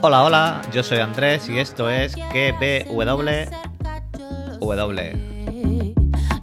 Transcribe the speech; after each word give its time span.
Hola, 0.00 0.22
hola, 0.22 0.62
yo 0.72 0.84
soy 0.84 0.98
Andrés 0.98 1.48
y 1.48 1.58
esto 1.58 1.90
es 1.90 2.14
KBW. 2.14 2.98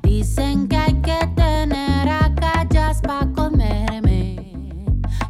Dicen 0.03 0.67
que 0.67 0.75
hay 0.75 0.93
que 0.95 1.17
tener 1.37 2.09
agallas 2.09 2.99
para 3.01 3.25
comerme. 3.31 4.53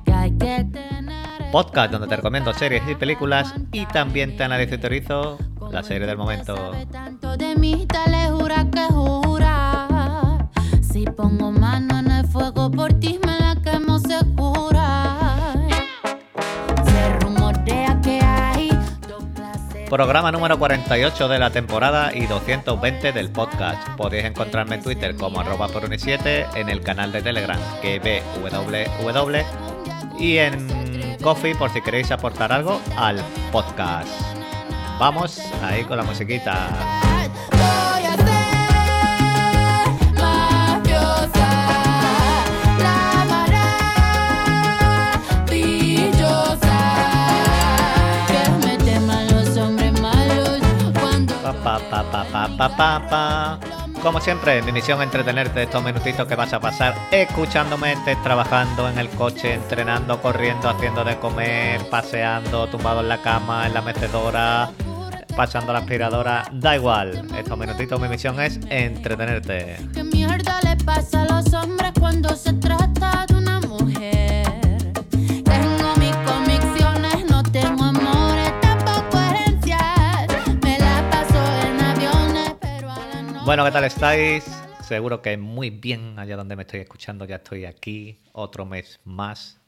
Que 0.05 0.11
hay 0.11 0.31
que 0.31 0.65
tener. 0.71 1.51
Podcast 1.51 1.91
donde 1.91 2.07
te 2.07 2.15
recomiendo 2.15 2.51
series 2.55 2.81
y 2.89 2.95
películas 2.95 3.53
y 3.71 3.85
también 3.85 4.35
te 4.35 4.43
analizo 4.43 4.73
y 4.73 4.77
teorizo 4.79 5.37
la 5.71 5.83
serie 5.83 6.07
del 6.07 6.17
momento. 6.17 6.71
Tanto 6.91 7.37
de 7.37 7.55
mí, 7.55 7.85
te 7.85 8.09
le 8.09 8.31
jura 8.31 8.65
que 8.71 8.85
jura. 8.91 10.49
Si 10.81 11.05
pongo 11.05 11.51
mano 11.51 11.99
en 11.99 12.09
el 12.09 12.25
fuego 12.25 12.71
por 12.71 12.91
ti, 12.93 13.14
Programa 19.95 20.29
número 20.29 20.59
48 20.59 21.29
de 21.29 21.39
la 21.39 21.51
temporada 21.51 22.13
y 22.13 22.25
220 22.25 23.13
del 23.13 23.29
podcast. 23.29 23.87
Podéis 23.95 24.25
encontrarme 24.25 24.75
en 24.75 24.83
Twitter 24.83 25.15
como 25.15 25.39
arroba 25.39 25.69
por 25.69 25.87
7 25.97 26.47
en 26.53 26.67
el 26.67 26.81
canal 26.81 27.13
de 27.13 27.21
Telegram 27.21 27.57
KBWW 27.81 29.37
y 30.19 30.39
en 30.39 31.15
Coffee 31.23 31.55
por 31.55 31.69
si 31.69 31.81
queréis 31.81 32.11
aportar 32.11 32.51
algo 32.51 32.81
al 32.97 33.23
podcast. 33.53 34.09
Vamos 34.99 35.39
ahí 35.63 35.85
con 35.85 35.95
la 35.95 36.03
musiquita. 36.03 37.04
Pa, 52.57 52.69
pa, 52.75 53.07
pa. 53.09 53.59
Como 54.01 54.21
siempre, 54.21 54.61
mi 54.61 54.71
misión 54.71 54.99
es 54.99 55.05
entretenerte 55.05 55.63
estos 55.63 55.83
minutitos 55.83 56.27
que 56.27 56.35
vas 56.35 56.53
a 56.53 56.59
pasar 56.59 56.95
escuchándome, 57.11 57.93
estés 57.93 58.21
trabajando 58.23 58.87
en 58.87 58.99
el 58.99 59.09
coche, 59.09 59.53
entrenando, 59.53 60.21
corriendo, 60.21 60.69
haciendo 60.69 61.03
de 61.03 61.17
comer, 61.17 61.81
paseando, 61.89 62.67
tumbado 62.67 63.01
en 63.01 63.09
la 63.09 63.21
cama, 63.21 63.65
en 63.65 63.73
la 63.73 63.81
mecedora, 63.81 64.69
pasando 65.35 65.73
la 65.73 65.79
aspiradora, 65.79 66.45
da 66.51 66.75
igual. 66.75 67.27
Estos 67.37 67.57
minutitos 67.57 67.99
mi 67.99 68.07
misión 68.07 68.39
es 68.39 68.59
entretenerte. 68.69 69.77
¿Qué 69.93 70.03
mierda 70.03 70.59
le 70.61 70.75
pasa 70.83 71.23
a 71.23 71.25
los 71.25 71.53
hombres 71.53 71.91
cuando 71.99 72.35
se 72.35 72.53
trata 72.53 72.94
Bueno, 83.45 83.63
¿qué 83.63 83.69
tal 83.69 83.83
estáis? 83.83 84.43
Seguro 84.81 85.21
que 85.21 85.37
muy 85.37 85.69
bien 85.69 86.17
allá 86.17 86.35
donde 86.35 86.55
me 86.55 86.63
estoy 86.63 86.79
escuchando. 86.79 87.25
Ya 87.25 87.35
estoy 87.35 87.65
aquí, 87.65 88.19
otro 88.33 88.65
mes 88.65 88.99
más. 89.05 89.61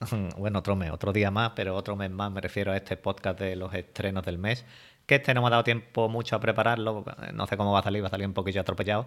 Bueno, 0.38 0.60
otro 0.60 0.76
mes, 0.76 0.90
otro 0.92 1.12
día 1.12 1.30
más, 1.30 1.52
pero 1.54 1.76
otro 1.76 1.94
mes 1.94 2.10
más 2.10 2.32
me 2.32 2.40
refiero 2.40 2.72
a 2.72 2.76
este 2.78 2.96
podcast 2.96 3.38
de 3.38 3.54
los 3.54 3.74
estrenos 3.74 4.24
del 4.24 4.38
mes. 4.38 4.64
Que 5.04 5.16
este 5.16 5.34
no 5.34 5.42
me 5.42 5.48
ha 5.48 5.50
dado 5.50 5.64
tiempo 5.64 6.08
mucho 6.08 6.36
a 6.36 6.40
prepararlo. 6.40 7.04
No 7.34 7.46
sé 7.46 7.58
cómo 7.58 7.70
va 7.72 7.80
a 7.80 7.82
salir, 7.82 8.02
va 8.02 8.06
a 8.06 8.10
salir 8.10 8.26
un 8.26 8.32
poquillo 8.32 8.62
atropellado. 8.62 9.06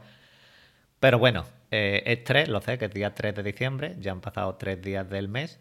Pero 1.00 1.18
bueno, 1.18 1.46
eh, 1.72 2.04
es 2.06 2.24
3, 2.24 2.48
lo 2.50 2.62
sé, 2.62 2.78
que 2.78 2.86
es 2.86 2.94
día 2.94 3.16
3 3.16 3.34
de 3.34 3.42
diciembre. 3.42 3.96
Ya 4.00 4.12
han 4.12 4.22
pasado 4.22 4.54
tres 4.56 4.82
días 4.84 5.10
del 5.10 5.30
mes. 5.30 5.60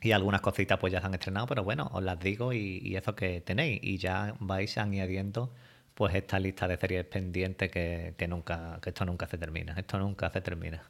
Y 0.00 0.12
algunas 0.12 0.40
cositas 0.40 0.78
pues 0.78 0.90
ya 0.90 1.00
se 1.00 1.06
han 1.06 1.14
estrenado, 1.14 1.46
pero 1.46 1.64
bueno, 1.64 1.90
os 1.92 2.02
las 2.02 2.18
digo 2.18 2.54
y 2.54 2.96
eso 2.96 3.14
que 3.14 3.42
tenéis. 3.42 3.80
Y 3.82 3.98
ya 3.98 4.34
vais 4.40 4.78
añadiendo 4.78 5.52
pues 6.00 6.14
esta 6.14 6.38
lista 6.38 6.66
de 6.66 6.78
series 6.78 7.04
pendientes 7.04 7.70
que, 7.70 8.14
que 8.16 8.26
nunca, 8.26 8.78
que 8.80 8.88
esto 8.88 9.04
nunca 9.04 9.26
se 9.26 9.36
termina. 9.36 9.74
Esto 9.76 9.98
nunca 9.98 10.30
se 10.30 10.40
termina. 10.40 10.82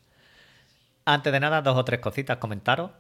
Antes 1.05 1.33
de 1.33 1.41
nada, 1.41 1.63
dos 1.63 1.77
o 1.77 1.85
tres 1.85 1.99
cositas 1.99 2.37
comentaros. 2.37 2.93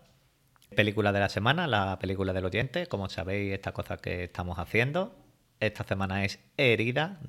Película 0.75 1.12
de 1.12 1.20
la 1.20 1.28
semana, 1.28 1.69
la 1.69 2.00
película 2.00 2.32
del 2.32 2.44
oyente. 2.47 2.88
Como 2.88 3.09
sabéis, 3.09 3.53
esta 3.53 3.70
cosa 3.70 3.99
que 3.99 4.25
estamos 4.25 4.59
haciendo. 4.59 5.15
Esta 5.60 5.84
semana 5.84 6.25
es 6.25 6.41
Herida, 6.56 7.20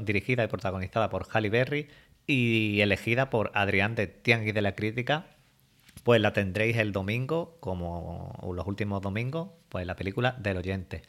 dirigida 0.00 0.44
y 0.44 0.48
protagonizada 0.48 1.08
por 1.08 1.26
Halle 1.34 1.48
Berry 1.48 1.88
y 2.26 2.82
elegida 2.82 3.30
por 3.30 3.52
Adrián 3.54 3.94
de 3.94 4.06
Tianguis 4.06 4.52
de 4.52 4.60
la 4.60 4.74
Crítica. 4.74 5.28
Pues 6.02 6.20
la 6.20 6.34
tendréis 6.34 6.76
el 6.76 6.92
domingo, 6.92 7.56
como 7.60 8.38
los 8.54 8.66
últimos 8.66 9.00
domingos, 9.00 9.48
pues 9.70 9.86
la 9.86 9.96
película 9.96 10.32
del 10.32 10.58
oyente. 10.58 11.00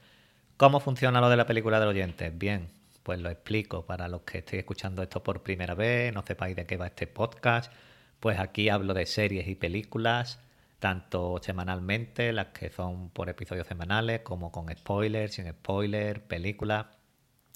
¿Cómo 0.56 0.80
funciona 0.80 1.20
lo 1.20 1.28
de 1.28 1.36
la 1.36 1.46
película 1.46 1.82
del 1.82 1.90
oyente? 1.90 2.30
Bien, 2.30 2.70
pues 3.06 3.20
lo 3.20 3.30
explico 3.30 3.86
para 3.86 4.08
los 4.08 4.24
que 4.24 4.40
estéis 4.40 4.62
escuchando 4.62 5.04
esto 5.04 5.22
por 5.22 5.44
primera 5.44 5.76
vez, 5.76 6.12
no 6.12 6.24
sepáis 6.26 6.56
de 6.56 6.66
qué 6.66 6.76
va 6.76 6.88
este 6.88 7.06
podcast. 7.06 7.72
Pues 8.20 8.40
aquí 8.40 8.70
hablo 8.70 8.96
de 8.96 9.06
series 9.06 9.48
y 9.48 9.54
películas, 9.54 10.40
tanto 10.80 11.40
semanalmente, 11.40 12.34
las 12.34 12.48
que 12.48 12.72
son 12.72 13.12
por 13.12 13.30
episodios 13.30 13.68
semanales, 13.68 14.22
como 14.22 14.52
con 14.52 14.76
spoilers, 14.76 15.36
sin 15.36 15.48
spoilers, 15.52 16.20
películas. 16.22 16.88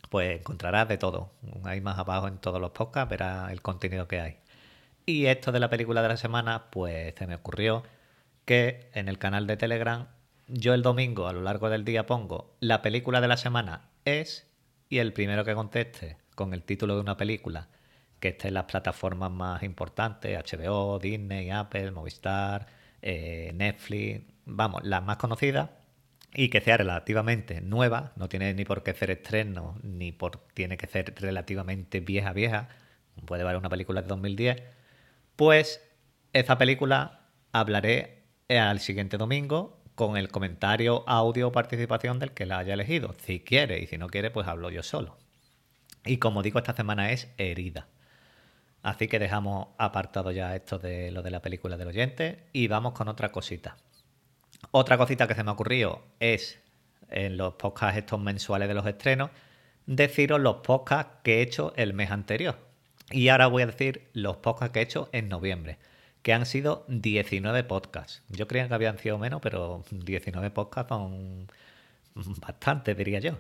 Pues 0.10 0.40
encontrarás 0.40 0.88
de 0.88 1.00
todo. 1.00 1.32
Ahí 1.64 1.82
más 1.82 1.98
abajo 1.98 2.28
en 2.28 2.38
todos 2.38 2.62
los 2.62 2.70
podcasts 2.70 3.10
verás 3.10 3.52
el 3.52 3.64
contenido 3.64 4.08
que 4.08 4.20
hay. 4.22 4.38
Y 5.08 5.26
esto 5.26 5.52
de 5.52 5.60
la 5.60 5.72
película 5.72 6.04
de 6.04 6.10
la 6.10 6.18
semana, 6.18 6.70
pues 6.70 7.16
se 7.18 7.26
me 7.26 7.34
ocurrió 7.34 7.82
que 8.46 8.92
en 8.94 9.10
el 9.10 9.18
canal 9.18 9.48
de 9.48 9.58
Telegram 9.58 10.10
yo 10.48 10.76
el 10.76 10.84
domingo 10.84 11.28
a 11.28 11.34
lo 11.34 11.42
largo 11.42 11.72
del 11.72 11.86
día 11.86 12.06
pongo 12.06 12.56
la 12.60 12.84
película 12.84 13.20
de 13.22 13.28
la 13.28 13.38
semana 13.38 13.90
es 14.06 14.49
y 14.90 14.98
el 14.98 15.14
primero 15.14 15.46
que 15.46 15.54
conteste 15.54 16.18
con 16.36 16.54
el 16.54 16.64
título 16.64 16.96
de 16.96 17.02
una 17.02 17.16
película 17.16 17.70
que 18.20 18.30
esté 18.30 18.50
en 18.50 18.56
las 18.56 18.66
plataformas 18.66 19.32
más 19.32 19.64
importantes, 19.64 20.38
HBO, 20.38 21.00
Disney, 21.00 21.52
Apple, 21.52 21.92
Movistar, 21.92 22.68
eh, 23.02 23.52
Netflix, 23.56 24.24
vamos, 24.46 24.84
las 24.84 25.04
más 25.04 25.18
conocidas, 25.18 25.70
y 26.34 26.50
que 26.50 26.62
sea 26.62 26.78
relativamente 26.78 27.62
nueva, 27.62 28.14
no 28.16 28.30
tiene 28.30 28.54
ni 28.54 28.66
por 28.66 28.84
qué 28.84 28.94
ser 28.94 29.12
estreno, 29.12 29.80
ni 29.84 30.12
por 30.12 30.38
tiene 30.54 30.78
que 30.78 30.88
ser 30.88 31.14
relativamente 31.18 32.02
vieja, 32.02 32.34
vieja, 32.34 32.70
puede 33.26 33.44
valer 33.44 33.60
una 33.60 33.70
película 33.70 34.02
de 34.02 34.08
2010, 34.08 34.64
pues 35.36 35.82
esa 36.34 36.58
película 36.58 37.28
hablaré 37.52 38.24
al 38.50 38.80
siguiente 38.80 39.18
domingo 39.18 39.79
con 40.00 40.16
el 40.16 40.30
comentario, 40.30 41.04
audio 41.08 41.50
o 41.50 41.52
participación 41.52 42.20
del 42.20 42.32
que 42.32 42.46
la 42.46 42.60
haya 42.60 42.74
elegido, 42.74 43.14
si 43.26 43.42
quiere, 43.42 43.82
y 43.82 43.88
si 43.88 43.98
no 43.98 44.08
quiere, 44.08 44.32
pues 44.32 44.48
hablo 44.48 44.70
yo 44.70 44.82
solo. 44.82 45.18
Y 46.06 46.20
como 46.20 46.42
digo, 46.42 46.58
esta 46.58 46.74
semana 46.74 47.12
es 47.12 47.28
herida. 47.38 47.90
Así 48.82 49.10
que 49.10 49.20
dejamos 49.20 49.68
apartado 49.78 50.32
ya 50.32 50.56
esto 50.56 50.80
de 50.80 51.12
lo 51.12 51.22
de 51.22 51.32
la 51.32 51.42
película 51.42 51.76
del 51.76 51.90
oyente 51.90 52.46
y 52.54 52.70
vamos 52.70 52.94
con 52.94 53.10
otra 53.10 53.34
cosita. 53.34 53.76
Otra 54.72 54.98
cosita 54.98 55.28
que 55.28 55.36
se 55.36 55.44
me 55.44 55.50
ha 55.50 55.56
ocurrido 55.56 56.02
es 56.22 56.62
en 57.10 57.36
los 57.36 57.56
podcasts 57.56 57.98
estos 57.98 58.22
mensuales 58.22 58.70
de 58.70 58.76
los 58.76 58.86
estrenos, 58.86 59.32
deciros 59.86 60.40
los 60.40 60.62
podcasts 60.64 61.18
que 61.24 61.40
he 61.40 61.42
hecho 61.42 61.74
el 61.76 61.94
mes 61.94 62.10
anterior. 62.10 62.58
Y 63.12 63.28
ahora 63.28 63.48
voy 63.48 63.64
a 63.64 63.66
decir 63.66 64.10
los 64.14 64.38
podcasts 64.38 64.72
que 64.72 64.80
he 64.80 64.84
hecho 64.84 65.10
en 65.12 65.28
noviembre, 65.28 65.78
que 66.30 66.34
han 66.34 66.46
sido 66.46 66.86
19 66.90 67.64
podcasts. 67.64 68.22
Yo 68.30 68.48
creía 68.48 68.68
que 68.68 68.76
habían 68.76 69.00
sido 69.00 69.18
menos, 69.18 69.42
pero 69.42 69.84
19 69.90 70.52
podcasts 70.52 70.90
son 70.90 71.48
bastante, 72.40 72.94
diría 72.94 73.20
yo. 73.20 73.40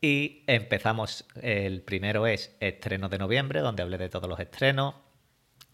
Y 0.00 0.42
empezamos, 0.46 1.26
el 1.42 1.82
primero 1.82 2.26
es 2.26 2.56
estreno 2.58 3.10
de 3.10 3.18
noviembre, 3.18 3.60
donde 3.60 3.82
hablé 3.82 3.98
de 3.98 4.08
todos 4.08 4.30
los 4.30 4.40
estrenos. 4.40 4.94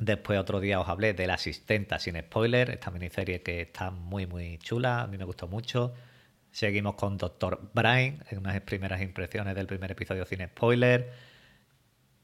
Después 0.01 0.37
otro 0.37 0.59
día 0.59 0.81
os 0.81 0.89
hablé 0.89 1.13
de 1.15 1.29
La 1.29 1.35
Asistenta 1.35 2.01
sin 2.01 2.19
spoiler, 2.19 2.71
esta 2.71 2.91
miniserie 2.91 3.41
que 3.41 3.61
está 3.61 3.93
muy 3.93 4.27
muy 4.27 4.59
chula, 4.59 5.03
a 5.03 5.07
mí 5.07 5.17
me 5.17 5.27
gustó 5.27 5.47
mucho. 5.47 5.95
Seguimos 6.51 6.97
con 6.97 7.19
Doctor 7.19 7.71
Brian, 7.73 8.25
en 8.31 8.39
unas 8.39 8.61
primeras 8.63 9.01
impresiones 9.01 9.55
del 9.55 9.69
primer 9.69 9.93
episodio 9.93 10.27
sin 10.27 10.45
spoiler. 10.45 11.13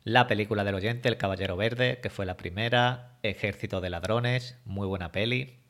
La 0.04 0.26
película 0.26 0.64
del 0.64 0.74
oyente, 0.74 1.08
El 1.08 1.16
Caballero 1.16 1.56
Verde, 1.56 1.98
que 2.02 2.10
fue 2.10 2.26
la 2.26 2.36
primera. 2.36 3.16
Ejército 3.22 3.80
de 3.80 3.88
Ladrones, 3.88 4.58
muy 4.66 4.86
buena 4.86 5.12
peli, 5.12 5.60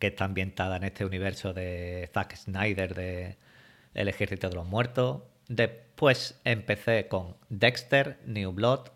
que 0.00 0.08
está 0.08 0.24
ambientada 0.24 0.78
en 0.78 0.82
este 0.82 1.04
universo 1.04 1.52
de 1.52 2.10
Zack 2.12 2.34
Snyder 2.34 2.92
de 2.96 3.38
El 3.94 4.08
Ejército 4.08 4.48
de 4.48 4.56
los 4.56 4.66
Muertos. 4.66 5.22
Después 5.46 6.40
empecé 6.42 7.06
con 7.06 7.36
Dexter, 7.50 8.18
New 8.26 8.50
Blood, 8.50 8.88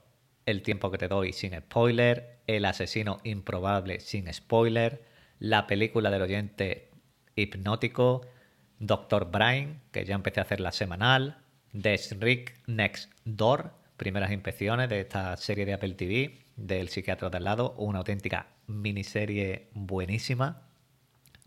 El 0.47 0.63
tiempo 0.63 0.91
que 0.91 0.99
te 0.99 1.07
doy 1.07 1.33
sin 1.33 1.57
spoiler, 1.57 2.41
El 2.49 2.65
asesino 2.65 3.21
improbable 3.23 4.01
sin 4.01 4.33
spoiler, 4.35 5.05
la 5.39 5.69
película 5.69 6.11
del 6.11 6.23
oyente 6.23 6.91
Hipnótico, 7.37 8.27
Doctor 8.81 9.31
Brian, 9.31 9.81
que 9.93 10.05
ya 10.05 10.17
empecé 10.17 10.41
a 10.41 10.43
hacer 10.43 10.59
la 10.59 10.73
semanal, 10.73 11.39
The 11.81 12.01
Rick 12.19 12.59
Next 12.67 13.13
Door, 13.25 13.86
primeras 13.97 14.31
inspecciones 14.31 14.89
de 14.89 15.01
esta 15.01 15.37
serie 15.37 15.67
de 15.67 15.75
Apple 15.75 15.95
TV, 15.95 16.47
del 16.57 16.89
psiquiatra 16.89 17.31
de 17.31 17.37
al 17.37 17.45
lado, 17.45 17.75
una 17.79 17.99
auténtica 17.99 18.49
miniserie 18.67 19.69
buenísima. 19.73 20.63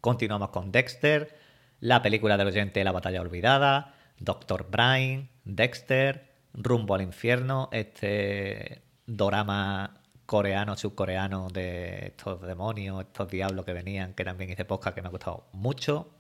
Continuamos 0.02 0.50
con 0.50 0.72
Dexter, 0.72 1.38
la 1.80 2.02
película 2.02 2.38
del 2.38 2.48
oyente 2.48 2.84
La 2.84 2.92
batalla 2.92 3.22
olvidada, 3.22 3.96
Doctor 4.20 4.70
Brain, 4.70 5.30
Dexter, 5.46 6.30
Rumbo 6.54 6.96
al 6.96 7.02
infierno, 7.02 7.70
este 7.72 8.82
dorama 9.06 10.02
coreano, 10.26 10.78
subcoreano 10.78 11.50
de 11.50 12.08
estos 12.08 12.42
demonios, 12.42 13.02
estos 13.02 13.28
diablos 13.30 13.66
que 13.66 13.74
venían, 13.74 14.14
que 14.14 14.24
también 14.24 14.50
hice 14.50 14.66
podcast 14.66 14.96
que 14.96 15.02
me 15.02 15.08
ha 15.08 15.12
gustado 15.12 15.48
mucho. 15.54 16.12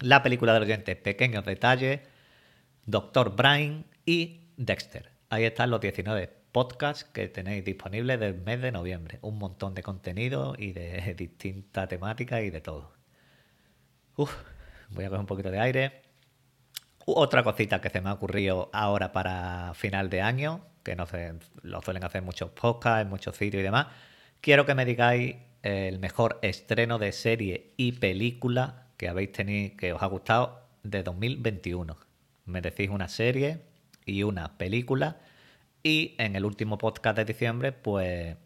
La 0.00 0.22
película 0.22 0.54
del 0.54 0.62
oyente 0.62 0.96
Pequeños 0.96 1.44
Detalles, 1.44 2.00
Doctor 2.86 3.34
Brain 3.36 3.84
y 4.06 4.52
Dexter. 4.56 5.17
Ahí 5.30 5.44
están 5.44 5.70
los 5.70 5.80
19 5.80 6.30
podcasts 6.52 7.04
que 7.04 7.28
tenéis 7.28 7.62
disponibles 7.62 8.18
del 8.18 8.34
mes 8.34 8.62
de 8.62 8.72
noviembre. 8.72 9.18
Un 9.20 9.38
montón 9.38 9.74
de 9.74 9.82
contenido 9.82 10.54
y 10.58 10.72
de 10.72 11.14
distintas 11.18 11.86
temáticas 11.88 12.42
y 12.42 12.50
de 12.50 12.62
todo. 12.62 12.92
Uf, 14.16 14.34
voy 14.88 15.04
a 15.04 15.08
coger 15.08 15.20
un 15.20 15.26
poquito 15.26 15.50
de 15.50 15.60
aire. 15.60 16.02
Otra 17.04 17.42
cosita 17.42 17.80
que 17.80 17.90
se 17.90 18.00
me 18.00 18.08
ha 18.08 18.14
ocurrido 18.14 18.70
ahora 18.72 19.12
para 19.12 19.72
final 19.74 20.08
de 20.08 20.22
año, 20.22 20.64
que 20.82 20.96
no 20.96 21.06
sé, 21.06 21.34
lo 21.62 21.82
suelen 21.82 22.04
hacer 22.04 22.22
muchos 22.22 22.50
podcasts, 22.50 23.08
muchos 23.08 23.36
sitios 23.36 23.60
y 23.60 23.64
demás. 23.64 23.88
Quiero 24.40 24.64
que 24.64 24.74
me 24.74 24.86
digáis 24.86 25.36
el 25.62 25.98
mejor 25.98 26.38
estreno 26.40 26.98
de 26.98 27.12
serie 27.12 27.74
y 27.76 27.92
película 27.92 28.86
que 28.96 29.08
habéis 29.08 29.32
tenido, 29.32 29.76
que 29.76 29.92
os 29.92 30.02
ha 30.02 30.06
gustado 30.06 30.62
de 30.82 31.02
2021. 31.02 31.98
Me 32.46 32.62
decís 32.62 32.88
una 32.88 33.08
serie 33.08 33.67
y 34.08 34.22
una 34.22 34.58
película. 34.58 35.18
Y 35.82 36.14
en 36.18 36.36
el 36.36 36.44
último 36.44 36.78
podcast 36.78 37.16
de 37.16 37.24
diciembre, 37.24 37.72
pues 37.72 38.36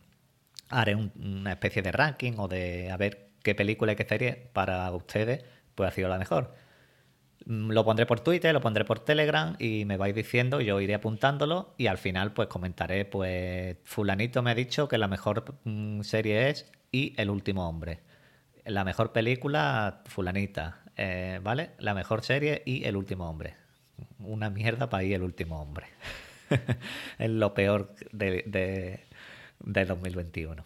haré 0.69 0.95
una 0.95 1.53
especie 1.53 1.83
de 1.83 1.93
ranking 1.93 2.35
o 2.39 2.49
de 2.49 2.91
a 2.91 2.97
ver 2.97 3.31
qué 3.43 3.55
película 3.55 3.93
y 3.93 3.97
qué 3.97 4.05
serie 4.05 4.51
para 4.53 4.91
ustedes 4.93 5.45
pues 5.75 5.89
ha 5.91 5.95
sido 5.95 6.09
la 6.09 6.19
mejor. 6.19 6.55
Mm, 7.47 7.71
lo 7.71 7.85
pondré 7.85 8.07
por 8.07 8.21
Twitter, 8.21 8.53
lo 8.53 8.61
pondré 8.61 8.85
por 8.85 9.01
Telegram 9.01 9.57
y 9.59 9.85
me 9.85 9.97
vais 9.97 10.15
diciendo, 10.15 10.61
yo 10.61 10.81
iré 10.81 10.95
apuntándolo 10.95 11.75
y 11.79 11.87
al 11.87 11.99
final 11.99 12.33
pues 12.33 12.49
comentaré, 12.49 13.05
pues 13.05 13.77
fulanito 13.85 14.43
me 14.43 14.51
ha 14.53 14.55
dicho 14.55 14.89
que 14.89 14.99
la 14.99 15.09
mejor 15.09 15.45
mm, 15.65 16.03
serie 16.03 16.51
es 16.51 16.71
Y 16.91 17.15
el 17.21 17.31
último 17.31 17.69
hombre. 17.69 18.01
La 18.65 18.85
mejor 18.85 19.13
película, 19.13 20.03
fulanita, 20.07 20.83
eh, 20.97 21.41
¿vale? 21.43 21.71
La 21.79 21.95
mejor 21.95 22.23
serie 22.23 22.63
y 22.67 22.85
El 22.85 22.97
último 22.97 23.29
hombre. 23.29 23.62
Una 24.19 24.51
mierda 24.51 24.89
para 24.89 25.05
ir 25.05 25.15
El 25.15 25.23
último 25.23 25.61
hombre. 25.61 25.87
es 27.19 27.31
lo 27.31 27.55
peor 27.55 27.95
de, 28.13 28.45
de, 28.47 29.01
de 29.61 29.85
2021. 29.85 30.65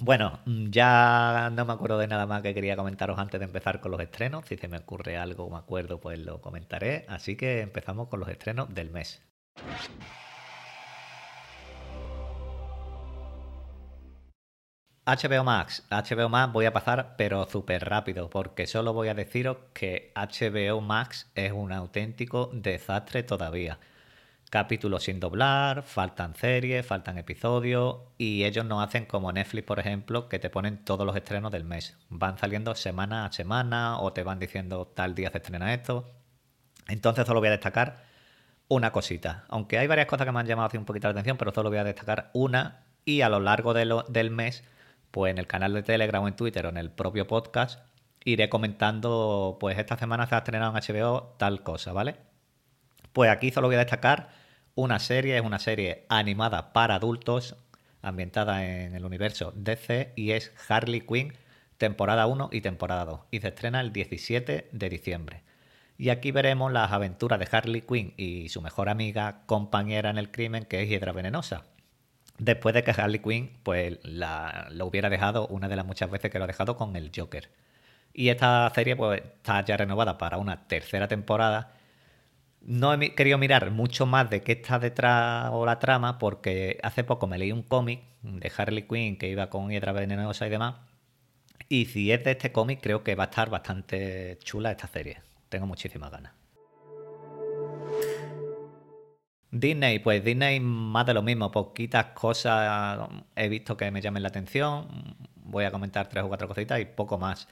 Bueno, 0.00 0.38
ya 0.46 1.50
no 1.52 1.64
me 1.64 1.72
acuerdo 1.72 1.98
de 1.98 2.06
nada 2.06 2.24
más 2.26 2.42
que 2.42 2.54
quería 2.54 2.76
comentaros 2.76 3.18
antes 3.18 3.40
de 3.40 3.46
empezar 3.46 3.80
con 3.80 3.90
los 3.90 4.00
estrenos. 4.00 4.46
Si 4.46 4.56
se 4.56 4.68
me 4.68 4.78
ocurre 4.78 5.16
algo, 5.16 5.50
me 5.50 5.56
acuerdo, 5.56 6.00
pues 6.00 6.20
lo 6.20 6.40
comentaré. 6.40 7.04
Así 7.08 7.36
que 7.36 7.62
empezamos 7.62 8.08
con 8.08 8.20
los 8.20 8.28
estrenos 8.28 8.72
del 8.72 8.90
mes. 8.90 9.20
HBO 15.08 15.42
Max. 15.42 15.84
HBO 15.90 16.28
Max 16.28 16.52
voy 16.52 16.66
a 16.66 16.72
pasar, 16.72 17.14
pero 17.16 17.48
súper 17.48 17.88
rápido, 17.88 18.28
porque 18.28 18.66
solo 18.66 18.92
voy 18.92 19.08
a 19.08 19.14
deciros 19.14 19.56
que 19.72 20.12
HBO 20.14 20.80
Max 20.80 21.30
es 21.34 21.50
un 21.52 21.72
auténtico 21.72 22.50
desastre 22.52 23.22
todavía 23.22 23.78
capítulos 24.50 25.04
sin 25.04 25.20
doblar, 25.20 25.82
faltan 25.82 26.34
series, 26.34 26.86
faltan 26.86 27.18
episodios 27.18 27.96
y 28.16 28.44
ellos 28.44 28.64
no 28.64 28.80
hacen 28.80 29.04
como 29.04 29.32
Netflix, 29.32 29.66
por 29.66 29.78
ejemplo, 29.78 30.28
que 30.28 30.38
te 30.38 30.50
ponen 30.50 30.84
todos 30.84 31.06
los 31.06 31.16
estrenos 31.16 31.52
del 31.52 31.64
mes. 31.64 31.96
Van 32.08 32.38
saliendo 32.38 32.74
semana 32.74 33.26
a 33.26 33.32
semana 33.32 34.00
o 34.00 34.12
te 34.12 34.22
van 34.22 34.38
diciendo 34.38 34.86
tal 34.86 35.14
día 35.14 35.30
se 35.30 35.38
estrena 35.38 35.74
esto. 35.74 36.10
Entonces 36.88 37.26
solo 37.26 37.40
voy 37.40 37.48
a 37.48 37.52
destacar 37.52 38.04
una 38.68 38.92
cosita. 38.92 39.44
Aunque 39.48 39.78
hay 39.78 39.86
varias 39.86 40.06
cosas 40.06 40.26
que 40.26 40.32
me 40.32 40.40
han 40.40 40.46
llamado 40.46 40.68
así 40.68 40.76
un 40.76 40.84
poquito 40.84 41.08
la 41.08 41.12
atención, 41.12 41.36
pero 41.36 41.52
solo 41.52 41.68
voy 41.68 41.78
a 41.78 41.84
destacar 41.84 42.30
una 42.32 42.84
y 43.04 43.22
a 43.22 43.28
lo 43.28 43.40
largo 43.40 43.74
del 43.74 44.30
mes, 44.30 44.64
pues 45.10 45.30
en 45.30 45.38
el 45.38 45.46
canal 45.46 45.74
de 45.74 45.82
Telegram 45.82 46.22
o 46.22 46.28
en 46.28 46.36
Twitter 46.36 46.66
o 46.66 46.68
en 46.68 46.76
el 46.76 46.90
propio 46.90 47.26
podcast, 47.26 47.80
iré 48.24 48.48
comentando, 48.48 49.56
pues 49.60 49.78
esta 49.78 49.96
semana 49.96 50.26
se 50.26 50.34
ha 50.34 50.38
estrenado 50.38 50.76
en 50.76 50.82
HBO 50.82 51.34
tal 51.38 51.62
cosa, 51.62 51.92
¿vale? 51.92 52.16
Pues 53.12 53.30
aquí 53.30 53.50
solo 53.50 53.68
voy 53.68 53.76
a 53.76 53.80
destacar 53.80 54.30
una 54.74 54.98
serie, 54.98 55.36
es 55.36 55.42
una 55.44 55.58
serie 55.58 56.06
animada 56.08 56.72
para 56.72 56.96
adultos, 56.96 57.56
ambientada 58.02 58.64
en 58.64 58.94
el 58.94 59.04
universo 59.04 59.52
DC 59.56 60.12
y 60.14 60.32
es 60.32 60.52
Harley 60.68 61.00
Quinn, 61.00 61.32
temporada 61.78 62.26
1 62.26 62.50
y 62.52 62.60
temporada 62.60 63.04
2, 63.04 63.20
y 63.30 63.40
se 63.40 63.48
estrena 63.48 63.80
el 63.80 63.92
17 63.92 64.68
de 64.70 64.88
diciembre. 64.88 65.42
Y 65.96 66.10
aquí 66.10 66.30
veremos 66.30 66.70
las 66.70 66.92
aventuras 66.92 67.40
de 67.40 67.48
Harley 67.50 67.82
Quinn 67.82 68.14
y 68.16 68.50
su 68.50 68.62
mejor 68.62 68.88
amiga, 68.88 69.42
compañera 69.46 70.10
en 70.10 70.18
el 70.18 70.30
crimen, 70.30 70.64
que 70.64 70.82
es 70.82 70.88
Hiedra 70.88 71.12
Venenosa. 71.12 71.64
Después 72.38 72.74
de 72.74 72.84
que 72.84 72.92
Harley 72.92 73.20
Quinn 73.20 73.58
pues, 73.62 73.98
la, 74.02 74.68
lo 74.70 74.86
hubiera 74.86 75.10
dejado 75.10 75.46
una 75.48 75.68
de 75.68 75.76
las 75.76 75.84
muchas 75.84 76.10
veces 76.10 76.30
que 76.30 76.38
lo 76.38 76.44
ha 76.44 76.48
dejado 76.48 76.76
con 76.76 76.96
el 76.96 77.10
Joker. 77.14 77.50
Y 78.14 78.28
esta 78.30 78.70
serie 78.74 78.96
pues, 78.96 79.20
está 79.22 79.64
ya 79.64 79.76
renovada 79.76 80.18
para 80.18 80.38
una 80.38 80.66
tercera 80.68 81.08
temporada 81.08 81.72
no 82.62 82.92
he 82.92 83.14
querido 83.14 83.38
mirar 83.38 83.70
mucho 83.70 84.06
más 84.06 84.30
de 84.30 84.42
qué 84.42 84.52
está 84.52 84.78
detrás 84.78 85.50
o 85.52 85.64
la 85.64 85.78
trama 85.78 86.18
porque 86.18 86.78
hace 86.82 87.04
poco 87.04 87.26
me 87.26 87.38
leí 87.38 87.52
un 87.52 87.62
cómic 87.62 88.02
de 88.22 88.52
Harley 88.56 88.82
Quinn 88.82 89.16
que 89.16 89.28
iba 89.28 89.48
con 89.48 89.70
Hiedra 89.70 89.92
Venenosa 89.92 90.46
y 90.46 90.50
demás. 90.50 90.74
Y 91.68 91.86
si 91.86 92.12
es 92.12 92.24
de 92.24 92.32
este 92.32 92.52
cómic 92.52 92.80
creo 92.82 93.04
que 93.04 93.14
va 93.14 93.24
a 93.24 93.26
estar 93.26 93.50
bastante 93.50 94.38
chula 94.42 94.70
esta 94.72 94.86
serie. 94.88 95.20
Tengo 95.48 95.66
muchísimas 95.66 96.10
ganas. 96.10 96.37
Disney, 99.50 99.98
pues 99.98 100.22
Disney 100.22 100.60
más 100.60 101.06
de 101.06 101.14
lo 101.14 101.22
mismo, 101.22 101.50
poquitas 101.50 102.06
cosas 102.06 103.08
he 103.34 103.48
visto 103.48 103.76
que 103.76 103.90
me 103.90 104.00
llamen 104.00 104.22
la 104.22 104.28
atención. 104.28 105.16
Voy 105.36 105.64
a 105.64 105.70
comentar 105.70 106.08
tres 106.08 106.24
o 106.24 106.28
cuatro 106.28 106.48
cositas 106.48 106.80
y 106.80 106.84
poco 106.84 107.18
más. 107.18 107.48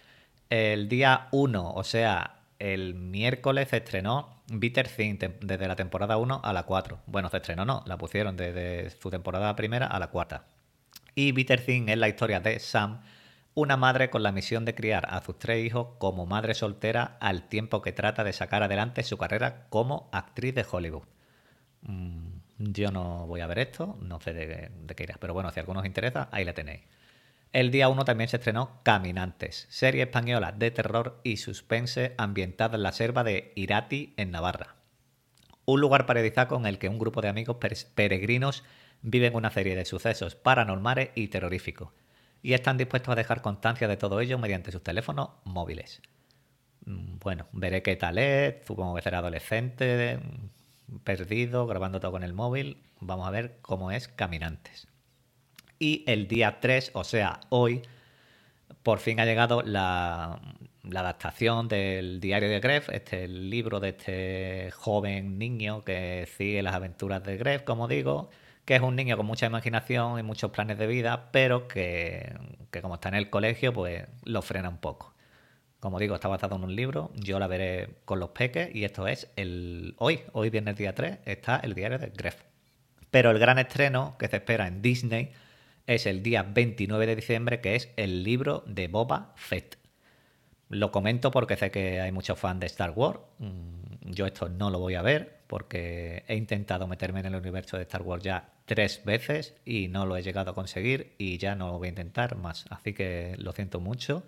El 0.51 0.89
día 0.89 1.29
1, 1.33 1.73
o 1.73 1.85
sea, 1.85 2.41
el 2.59 2.95
miércoles 2.95 3.69
se 3.69 3.79
estrenó 3.79 4.43
Bitter 4.49 4.89
Thing 4.89 5.19
desde 5.41 5.67
la 5.69 5.77
temporada 5.77 6.19
1 6.19 6.41
a 6.45 6.53
la 6.53 6.65
4. 6.65 7.01
Bueno, 7.07 7.31
se 7.31 7.39
estrenó, 7.39 7.65
no, 7.65 7.83
la 7.87 7.97
pusieron 7.97 8.37
desde 8.37 8.91
su 8.91 9.11
temporada 9.11 9.57
primera 9.57 9.87
a 9.87 9.99
la 9.99 10.09
cuarta. 10.09 10.45
Y 11.15 11.33
Bitter 11.33 11.65
Thing 11.65 11.89
es 11.89 11.99
la 11.99 12.09
historia 12.09 12.41
de 12.41 12.61
Sam, 12.61 13.01
una 13.55 13.79
madre 13.79 14.11
con 14.11 14.23
la 14.23 14.33
misión 14.33 14.67
de 14.67 14.75
criar 14.75 15.07
a 15.11 15.23
sus 15.23 15.39
tres 15.39 15.65
hijos 15.65 15.89
como 15.99 16.27
madre 16.27 16.55
soltera 16.55 17.17
al 17.21 17.49
tiempo 17.49 17.81
que 17.81 17.93
trata 17.93 18.23
de 18.23 18.35
sacar 18.35 18.63
adelante 18.63 19.03
su 19.03 19.17
carrera 19.17 19.67
como 19.71 20.11
actriz 20.13 20.55
de 20.55 20.67
Hollywood. 20.71 21.16
Mm, 21.87 22.29
yo 22.59 22.91
no 22.91 23.27
voy 23.27 23.41
a 23.41 23.47
ver 23.47 23.59
esto, 23.59 23.97
no 24.01 24.21
sé 24.21 24.35
de, 24.35 24.71
qué 24.95 25.03
irás, 25.05 25.19
pero 25.19 25.35
bueno, 25.35 25.51
si 25.51 25.61
a 25.61 25.63
algunos 25.63 25.83
os 25.83 25.87
interesa, 25.87 26.29
ahí 26.33 26.45
la 26.45 26.55
tenéis. 26.55 26.83
El 27.53 27.71
día 27.71 27.89
1 27.89 28.05
también 28.05 28.29
se 28.29 28.37
estrenó 28.37 28.81
Caminantes, 28.83 29.67
serie 29.71 30.03
española 30.03 30.53
de 30.53 30.71
terror 30.71 31.21
y 31.23 31.37
suspense 31.39 32.15
ambientada 32.19 32.77
en 32.77 32.83
la 32.83 32.93
selva 32.93 33.25
de 33.25 33.53
Irati, 33.55 34.15
en 34.17 34.31
Navarra. 34.31 34.77
Un 35.65 35.81
lugar 35.81 36.07
paradisíaco 36.07 36.57
en 36.57 36.67
el 36.67 36.79
que 36.79 36.89
un 36.89 36.99
grupo 36.99 37.23
de 37.23 37.29
amigos 37.29 37.57
peregrinos 37.95 38.65
viven 39.03 39.35
una 39.35 39.51
serie 39.51 39.77
de 39.77 39.85
sucesos 39.85 40.35
paranormales 40.35 41.11
y 41.15 41.29
terroríficos, 41.29 41.91
y 42.43 42.55
están 42.55 42.79
dispuestos 42.79 43.13
a 43.13 43.17
dejar 43.17 43.43
constancia 43.43 43.89
de 43.89 43.97
todo 43.97 44.21
ello 44.21 44.39
mediante 44.39 44.73
sus 44.73 44.83
teléfonos 44.83 45.31
móviles. 45.45 46.03
Mm, 46.85 47.19
bueno, 47.19 47.47
veré 47.53 47.83
qué 47.83 47.97
tal 47.97 48.19
es, 48.19 48.67
supongo 48.67 48.95
que 48.97 49.03
será 49.03 49.19
adolescente, 49.19 50.21
perdido, 51.05 51.67
grabando 51.67 52.01
todo 52.01 52.13
con 52.13 52.23
el 52.23 52.33
móvil. 52.33 52.79
Vamos 53.01 53.27
a 53.27 53.31
ver 53.31 53.59
cómo 53.63 53.91
es 53.91 54.09
Caminantes. 54.09 54.89
Y 55.79 56.05
el 56.07 56.29
día 56.29 56.59
3, 56.61 56.93
o 56.95 57.05
sea, 57.05 57.41
hoy, 57.51 57.83
por 58.83 58.99
fin 58.99 59.21
ha 59.21 59.25
llegado 59.25 59.63
la, 59.63 60.41
adaptación 60.85 61.69
del 61.69 62.21
diario 62.21 62.49
de 62.49 62.61
Gref, 62.61 62.89
este 62.91 63.29
libro 63.29 63.81
de 63.81 63.91
este 63.91 64.71
joven 64.73 65.39
niño 65.39 65.85
que 65.85 66.29
sigue 66.37 66.63
las 66.63 66.75
aventuras 66.75 67.25
de 67.25 67.37
Gref, 67.37 67.63
como 67.63 67.89
digo, 67.89 68.31
que 68.65 68.77
es 68.77 68.83
un 68.83 68.97
niño 68.97 69.17
con 69.17 69.27
mucha 69.27 69.47
imaginación 69.47 70.19
y 70.19 70.23
muchos 70.23 70.51
planes 70.51 70.79
de 70.79 70.87
vida, 70.87 71.31
pero 71.33 71.69
que, 71.69 72.35
que 72.71 72.83
como 72.83 72.95
está 72.95 73.09
en 73.09 73.17
el 73.17 73.31
colegio, 73.31 73.73
pues 73.73 74.05
lo 74.25 74.43
frena 74.43 74.69
un 74.69 74.79
poco. 74.79 75.16
Como 75.87 76.01
digo, 76.01 76.17
está 76.17 76.27
basado 76.27 76.57
en 76.57 76.65
un 76.65 76.75
libro, 76.75 77.13
yo 77.15 77.39
la 77.39 77.47
veré 77.47 77.91
con 78.05 78.19
los 78.19 78.31
peques 78.31 78.75
y 78.75 78.83
esto 78.83 79.07
es 79.07 79.31
el 79.37 79.95
hoy, 79.99 80.19
hoy 80.33 80.51
viernes 80.51 80.75
día 80.75 80.97
3, 80.97 81.19
está 81.27 81.59
el 81.59 81.75
diario 81.75 81.97
de 81.97 82.09
Gref. 82.09 82.43
Pero 83.13 83.31
el 83.31 83.39
gran 83.39 83.61
estreno 83.61 84.17
que 84.19 84.27
se 84.27 84.39
espera 84.39 84.67
en 84.67 84.83
Disney 84.83 85.31
es 85.87 86.07
el 86.07 86.25
día 86.25 86.43
29 86.43 87.07
de 87.07 87.15
diciembre, 87.15 87.61
que 87.61 87.77
es 87.77 87.89
el 87.95 88.25
libro 88.25 88.65
de 88.67 88.89
Boba 88.89 89.33
Fett. 89.37 89.79
Lo 90.71 90.91
comento 90.91 91.31
porque 91.31 91.55
sé 91.55 91.71
que 91.71 92.01
hay 92.01 92.11
muchos 92.11 92.37
fans 92.37 92.59
de 92.59 92.67
Star 92.67 92.91
Wars. 92.91 93.21
Mm, 93.39 94.11
yo 94.11 94.27
esto 94.27 94.49
no 94.49 94.71
lo 94.71 94.81
voy 94.81 94.97
a 94.97 95.03
ver 95.03 95.39
porque 95.47 96.25
he 96.27 96.35
intentado 96.35 96.89
meterme 96.89 97.21
en 97.21 97.27
el 97.27 97.37
universo 97.37 97.77
de 97.77 97.85
Star 97.85 98.03
Wars 98.03 98.25
ya 98.25 98.55
tres 98.65 99.05
veces 99.05 99.55
y 99.65 99.87
no 99.87 100.05
lo 100.05 100.17
he 100.17 100.23
llegado 100.25 100.51
a 100.51 100.55
conseguir 100.57 101.15
y 101.17 101.39
ya 101.39 101.55
no 101.55 101.69
lo 101.69 101.79
voy 101.79 101.87
a 101.87 101.91
intentar 101.91 102.35
más. 102.35 102.65
Así 102.71 102.93
que 102.93 103.37
lo 103.39 103.53
siento 103.53 103.79
mucho. 103.79 104.25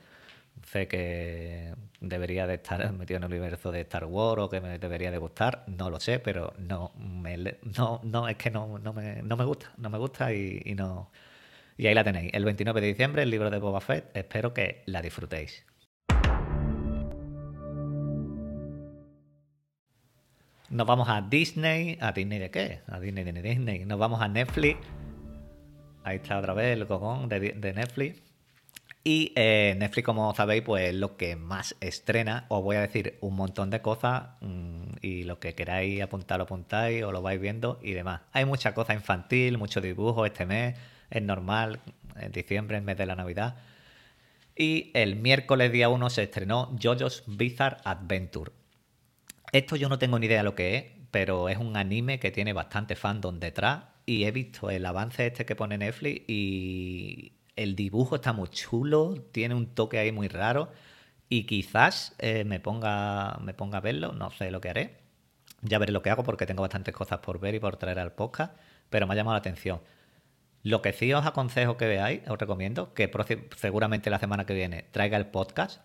Sé 0.65 0.88
que 0.88 1.75
debería 2.00 2.47
de 2.47 2.55
estar 2.55 2.93
metido 2.95 3.19
en 3.19 3.25
el 3.25 3.31
universo 3.31 3.73
de 3.73 3.81
Star 3.83 4.05
Wars 4.05 4.43
o 4.43 4.49
que 4.49 4.61
me 4.61 4.79
debería 4.79 5.11
de 5.11 5.19
gustar, 5.19 5.65
no 5.67 5.91
lo 5.91 6.00
sé, 6.00 6.19
pero 6.19 6.53
no, 6.59 6.93
me, 6.97 7.37
no, 7.77 8.00
no 8.03 8.29
es 8.29 8.37
que 8.37 8.50
no, 8.50 8.79
no, 8.79 8.93
me, 8.93 9.23
no 9.23 9.37
me 9.37 9.45
gusta, 9.45 9.73
no 9.77 9.91
me 9.91 9.99
gusta 9.99 10.33
y, 10.33 10.75
no... 10.75 11.11
Y 11.77 11.87
ahí 11.87 11.95
la 11.95 12.03
tenéis, 12.03 12.33
el 12.35 12.45
29 12.45 12.81
de 12.81 12.87
diciembre, 12.88 13.23
el 13.23 13.31
libro 13.31 13.50
de 13.50 13.59
Boba 13.59 13.81
Fett, 13.81 14.17
espero 14.17 14.53
que 14.53 14.83
la 14.87 15.00
disfrutéis. 15.00 15.65
Nos 20.71 20.87
vamos 20.87 21.09
a 21.09 21.23
Disney. 21.23 21.97
¿A 22.00 22.12
Disney 22.12 22.38
de 22.38 22.50
qué? 22.50 22.81
A 22.88 23.00
Disney 23.00 23.25
de 23.25 23.41
Disney. 23.41 23.87
Nos 23.87 23.99
vamos 23.99 24.21
a 24.21 24.29
Netflix. 24.29 24.79
Ahí 26.05 26.17
está 26.17 26.38
otra 26.38 26.53
vez 26.53 26.77
el 26.77 26.87
cogón 26.87 27.29
de, 27.29 27.41
de 27.41 27.73
Netflix. 27.73 28.27
Y 29.11 29.33
eh, 29.37 29.75
Netflix, 29.79 30.05
como 30.05 30.35
sabéis, 30.35 30.61
pues 30.61 30.91
es 30.91 30.95
lo 30.95 31.17
que 31.17 31.35
más 31.35 31.75
estrena. 31.81 32.45
Os 32.49 32.62
voy 32.62 32.77
a 32.77 32.83
decir 32.83 33.17
un 33.23 33.37
montón 33.37 33.71
de 33.71 33.81
cosas 33.81 34.25
mmm, 34.43 34.83
y 35.00 35.23
lo 35.23 35.41
que 35.41 35.55
queráis 35.55 36.03
apuntar 36.03 36.37
lo 36.37 36.45
apuntáis 36.45 37.03
o 37.05 37.11
lo 37.11 37.23
vais 37.23 37.41
viendo 37.41 37.81
y 37.83 37.93
demás. 37.93 38.21
Hay 38.33 38.45
mucha 38.45 38.75
cosa 38.75 38.93
infantil, 38.93 39.57
mucho 39.57 39.81
dibujo 39.81 40.27
este 40.27 40.45
mes. 40.45 40.77
Es 41.09 41.23
normal, 41.23 41.81
en 42.17 42.33
diciembre, 42.33 42.77
en 42.77 42.85
mes 42.85 42.99
de 42.99 43.07
la 43.07 43.17
Navidad. 43.17 43.57
Y 44.55 44.91
el 44.93 45.17
miércoles 45.17 45.73
día 45.73 45.88
1 45.88 46.11
se 46.11 46.25
estrenó 46.25 46.77
JoJo's 46.79 47.25
Bizarre 47.27 47.79
Adventure. 47.85 48.53
Esto 49.53 49.77
yo 49.77 49.88
no 49.88 49.99
tengo 49.99 50.19
ni 50.19 50.27
idea 50.27 50.43
lo 50.43 50.55
que 50.55 50.77
es, 50.77 50.85
pero 51.11 51.49
es 51.49 51.57
un 51.57 51.79
anime 51.79 52.19
que 52.19 52.31
tiene 52.31 52.53
bastante 52.53 52.95
fandom 52.95 53.41
detrás. 53.41 53.85
Y 54.05 54.25
he 54.25 54.33
visto 54.33 54.69
el 54.69 54.85
avance 54.85 55.27
este 55.27 55.47
que 55.47 55.57
pone 55.57 55.79
Netflix 55.79 56.29
y 56.29 57.38
el 57.59 57.75
dibujo 57.77 58.17
está 58.17 58.33
muy 58.33 58.49
chulo, 58.49 59.17
tiene 59.33 59.55
un 59.55 59.75
toque 59.75 59.99
ahí 59.99 60.12
muy 60.12 60.29
raro. 60.29 60.71
Y 61.29 61.45
quizás 61.45 62.15
eh, 62.19 62.45
me, 62.45 62.61
ponga, 62.61 63.38
me 63.43 63.53
ponga 63.53 63.79
a 63.79 63.81
verlo, 63.81 64.12
no 64.12 64.31
sé 64.31 64.50
lo 64.50 64.61
que 64.61 64.71
haré. 64.71 64.97
Ya 65.62 65.79
veré 65.79 65.93
lo 65.93 66.03
que 66.03 66.11
hago 66.11 66.23
porque 66.23 66.47
tengo 66.47 66.62
bastantes 66.62 66.95
cosas 66.95 67.19
por 67.19 67.41
ver 67.41 67.55
y 67.57 67.61
por 67.61 67.77
traer 67.77 67.99
al 67.99 68.12
podcast, 68.12 68.57
pero 68.91 69.07
me 69.07 69.15
ha 69.15 69.17
llamado 69.17 69.35
la 69.35 69.41
atención. 69.41 69.81
Lo 70.62 70.83
que 70.83 70.93
sí 70.93 71.12
os 71.12 71.27
aconsejo 71.27 71.77
que 71.77 71.87
veáis, 71.87 72.23
os 72.29 72.38
recomiendo, 72.38 72.95
que 72.95 73.11
seguramente 73.57 74.09
la 74.11 74.19
semana 74.19 74.47
que 74.47 74.55
viene 74.55 74.85
traiga 74.93 75.17
el 75.17 75.27
podcast, 75.27 75.85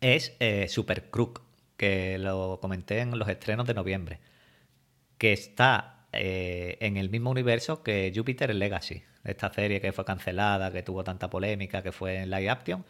es 0.00 0.36
eh, 0.40 0.66
Super 0.68 1.10
Crook 1.10 1.42
que 1.76 2.18
lo 2.18 2.58
comenté 2.60 3.00
en 3.00 3.18
los 3.18 3.28
estrenos 3.28 3.66
de 3.66 3.74
noviembre, 3.74 4.20
que 5.18 5.32
está 5.32 6.06
eh, 6.12 6.76
en 6.80 6.96
el 6.96 7.08
mismo 7.08 7.30
universo 7.30 7.82
que 7.82 8.12
Jupiter 8.14 8.54
Legacy, 8.54 9.04
esta 9.24 9.52
serie 9.52 9.80
que 9.80 9.92
fue 9.92 10.04
cancelada, 10.04 10.72
que 10.72 10.82
tuvo 10.82 11.04
tanta 11.04 11.30
polémica, 11.30 11.82
que 11.82 11.92
fue 11.92 12.18
en 12.18 12.30
live 12.30 12.50
action, 12.50 12.84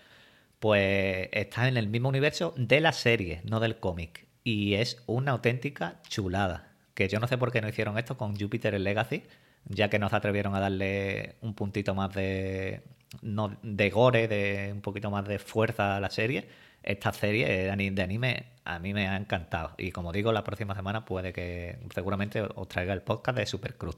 pues 0.61 1.29
está 1.33 1.69
en 1.69 1.77
el 1.77 1.89
mismo 1.89 2.09
universo 2.09 2.55
de 2.57 2.81
la 2.81 2.93
serie, 2.93 3.41
no 3.45 3.61
del 3.61 3.79
cómic. 3.79 4.27
Y 4.45 4.75
es 4.75 5.03
una 5.07 5.33
auténtica 5.33 6.01
chulada. 6.09 6.73
Que 6.95 7.09
yo 7.09 7.21
no 7.21 7.29
sé 7.29 7.39
por 7.39 7.53
qué 7.53 7.61
no 7.61 7.69
hicieron 7.69 7.99
esto 7.99 8.17
con 8.17 8.39
Jupiter 8.39 8.79
Legacy, 8.81 9.25
ya 9.67 9.89
que 9.91 9.99
no 9.99 10.09
se 10.09 10.17
atrevieron 10.17 10.55
a 10.55 10.61
darle 10.61 11.37
un 11.41 11.55
puntito 11.55 11.95
más 11.95 12.12
de, 12.15 12.83
no, 13.23 13.57
de 13.62 13.91
gore, 13.91 14.29
de 14.29 14.71
un 14.73 14.83
poquito 14.83 15.11
más 15.11 15.27
de 15.27 15.39
fuerza 15.39 15.97
a 15.97 16.01
la 16.01 16.11
serie 16.11 16.49
esta 16.83 17.12
serie 17.12 17.47
de 17.47 18.03
anime 18.03 18.47
a 18.65 18.79
mí 18.79 18.95
me 18.95 19.09
ha 19.09 19.17
encantado. 19.17 19.75
Y 19.79 19.93
como 19.93 20.12
digo, 20.12 20.33
la 20.33 20.45
próxima 20.45 20.75
semana 20.75 21.05
puede 21.05 21.33
que 21.33 21.79
seguramente 21.95 22.43
os 22.43 22.69
traiga 22.69 22.93
el 22.93 23.03
podcast 23.03 23.39
de 23.39 23.47
Super 23.47 23.77
Cruz. 23.77 23.97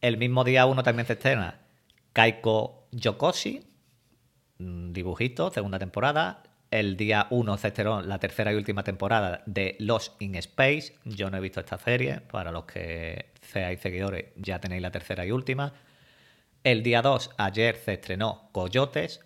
El 0.00 0.16
mismo 0.18 0.44
día 0.44 0.66
uno 0.66 0.82
también 0.82 1.06
se 1.06 1.14
estrena 1.14 1.60
Kaiko 2.16 2.88
Yokoshi, 2.92 3.60
dibujito, 4.58 5.50
segunda 5.50 5.78
temporada. 5.78 6.44
El 6.70 6.96
día 6.96 7.26
1 7.28 7.58
se 7.58 7.68
estrenó 7.68 8.00
la 8.00 8.18
tercera 8.18 8.54
y 8.54 8.56
última 8.56 8.84
temporada 8.84 9.42
de 9.44 9.76
Lost 9.80 10.22
in 10.22 10.34
Space. 10.36 10.94
Yo 11.04 11.28
no 11.28 11.36
he 11.36 11.40
visto 11.42 11.60
esta 11.60 11.76
serie, 11.76 12.22
para 12.22 12.52
los 12.52 12.64
que 12.64 13.32
seáis 13.42 13.80
seguidores 13.80 14.32
ya 14.34 14.62
tenéis 14.62 14.80
la 14.80 14.90
tercera 14.90 15.26
y 15.26 15.30
última. 15.30 15.74
El 16.64 16.82
día 16.82 17.02
2, 17.02 17.32
ayer 17.36 17.76
se 17.76 17.92
estrenó 17.92 18.48
Coyotes, 18.52 19.20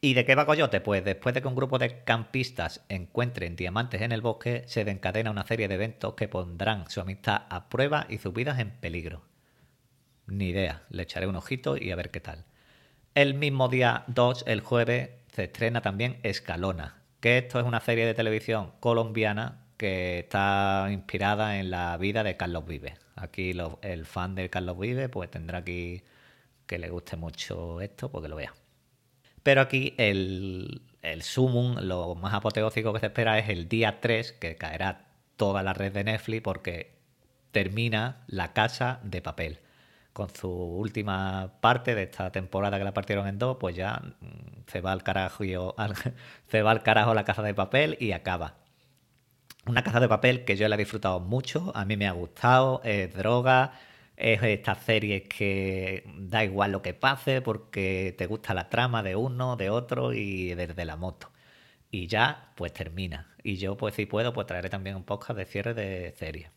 ¿Y 0.00 0.14
de 0.14 0.24
qué 0.24 0.34
va 0.34 0.46
Coyote? 0.46 0.80
Pues 0.80 1.04
después 1.04 1.32
de 1.32 1.42
que 1.42 1.46
un 1.46 1.54
grupo 1.54 1.78
de 1.78 2.02
campistas 2.02 2.84
encuentren 2.88 3.54
diamantes 3.54 4.02
en 4.02 4.10
el 4.10 4.22
bosque, 4.22 4.64
se 4.66 4.84
desencadena 4.84 5.30
una 5.30 5.46
serie 5.46 5.68
de 5.68 5.76
eventos 5.76 6.14
que 6.14 6.26
pondrán 6.26 6.90
su 6.90 7.00
amistad 7.00 7.42
a 7.50 7.68
prueba 7.68 8.06
y 8.08 8.18
sus 8.18 8.34
vidas 8.34 8.58
en 8.58 8.70
peligro. 8.70 9.29
Ni 10.30 10.48
idea, 10.48 10.82
le 10.90 11.02
echaré 11.02 11.26
un 11.26 11.36
ojito 11.36 11.76
y 11.76 11.90
a 11.90 11.96
ver 11.96 12.10
qué 12.10 12.20
tal. 12.20 12.44
El 13.14 13.34
mismo 13.34 13.68
día 13.68 14.04
2, 14.06 14.44
el 14.46 14.60
jueves, 14.60 15.10
se 15.32 15.44
estrena 15.44 15.80
también 15.82 16.18
Escalona, 16.22 17.02
que 17.20 17.38
esto 17.38 17.58
es 17.60 17.66
una 17.66 17.80
serie 17.80 18.06
de 18.06 18.14
televisión 18.14 18.72
colombiana 18.80 19.66
que 19.76 20.20
está 20.20 20.88
inspirada 20.90 21.58
en 21.58 21.70
la 21.70 21.96
vida 21.96 22.22
de 22.22 22.36
Carlos 22.36 22.66
Vive. 22.66 22.94
Aquí 23.16 23.52
el 23.82 24.06
fan 24.06 24.34
de 24.34 24.50
Carlos 24.50 24.78
Vive 24.78 25.08
pues 25.08 25.30
tendrá 25.30 25.58
aquí 25.58 26.02
que 26.66 26.78
le 26.78 26.90
guste 26.90 27.16
mucho 27.16 27.80
esto 27.80 28.10
porque 28.10 28.28
lo 28.28 28.36
vea. 28.36 28.54
Pero 29.42 29.62
aquí 29.62 29.94
el, 29.96 30.82
el 31.02 31.22
sumum, 31.22 31.76
lo 31.80 32.14
más 32.14 32.34
apoteósico 32.34 32.92
que 32.92 33.00
se 33.00 33.06
espera 33.06 33.38
es 33.38 33.48
el 33.48 33.68
día 33.68 34.00
3, 34.00 34.32
que 34.32 34.56
caerá 34.56 35.06
toda 35.36 35.62
la 35.62 35.72
red 35.72 35.92
de 35.92 36.04
Netflix 36.04 36.42
porque 36.42 36.92
termina 37.52 38.22
La 38.26 38.52
Casa 38.52 39.00
de 39.02 39.22
Papel. 39.22 39.58
Con 40.12 40.28
su 40.34 40.50
última 40.50 41.52
parte 41.60 41.94
de 41.94 42.04
esta 42.04 42.32
temporada 42.32 42.78
que 42.78 42.84
la 42.84 42.94
partieron 42.94 43.28
en 43.28 43.38
dos, 43.38 43.56
pues 43.60 43.76
ya 43.76 44.02
mm, 44.20 44.64
se 44.66 44.80
va 44.80 44.92
al 44.92 45.02
carajo, 45.02 45.44
se 46.48 46.62
va 46.62 46.70
al 46.70 46.82
carajo 46.82 47.14
la 47.14 47.24
Casa 47.24 47.42
de 47.42 47.54
Papel 47.54 47.96
y 48.00 48.12
acaba. 48.12 48.56
Una 49.66 49.82
Casa 49.84 50.00
de 50.00 50.08
Papel 50.08 50.44
que 50.44 50.56
yo 50.56 50.68
la 50.68 50.74
he 50.76 50.78
disfrutado 50.78 51.20
mucho, 51.20 51.72
a 51.74 51.84
mí 51.84 51.96
me 51.96 52.08
ha 52.08 52.12
gustado, 52.12 52.80
es 52.84 53.14
droga, 53.14 53.72
es 54.20 54.42
esta 54.42 54.74
serie 54.74 55.24
que 55.24 56.04
da 56.18 56.44
igual 56.44 56.72
lo 56.72 56.82
que 56.82 56.94
pase 56.94 57.40
porque 57.40 58.14
te 58.18 58.26
gusta 58.26 58.54
la 58.54 58.68
trama 58.68 59.02
de 59.02 59.16
uno, 59.16 59.56
de 59.56 59.70
otro 59.70 60.12
y 60.12 60.54
desde 60.54 60.84
la 60.84 60.96
moto. 60.96 61.30
Y 61.90 62.06
ya, 62.06 62.52
pues 62.56 62.72
termina. 62.72 63.34
Y 63.42 63.56
yo, 63.56 63.76
pues 63.76 63.94
si 63.94 64.06
puedo, 64.06 64.32
pues 64.32 64.46
traeré 64.46 64.68
también 64.70 64.96
un 64.96 65.04
podcast 65.04 65.38
de 65.38 65.46
cierre 65.46 65.74
de 65.74 66.12
serie. 66.18 66.50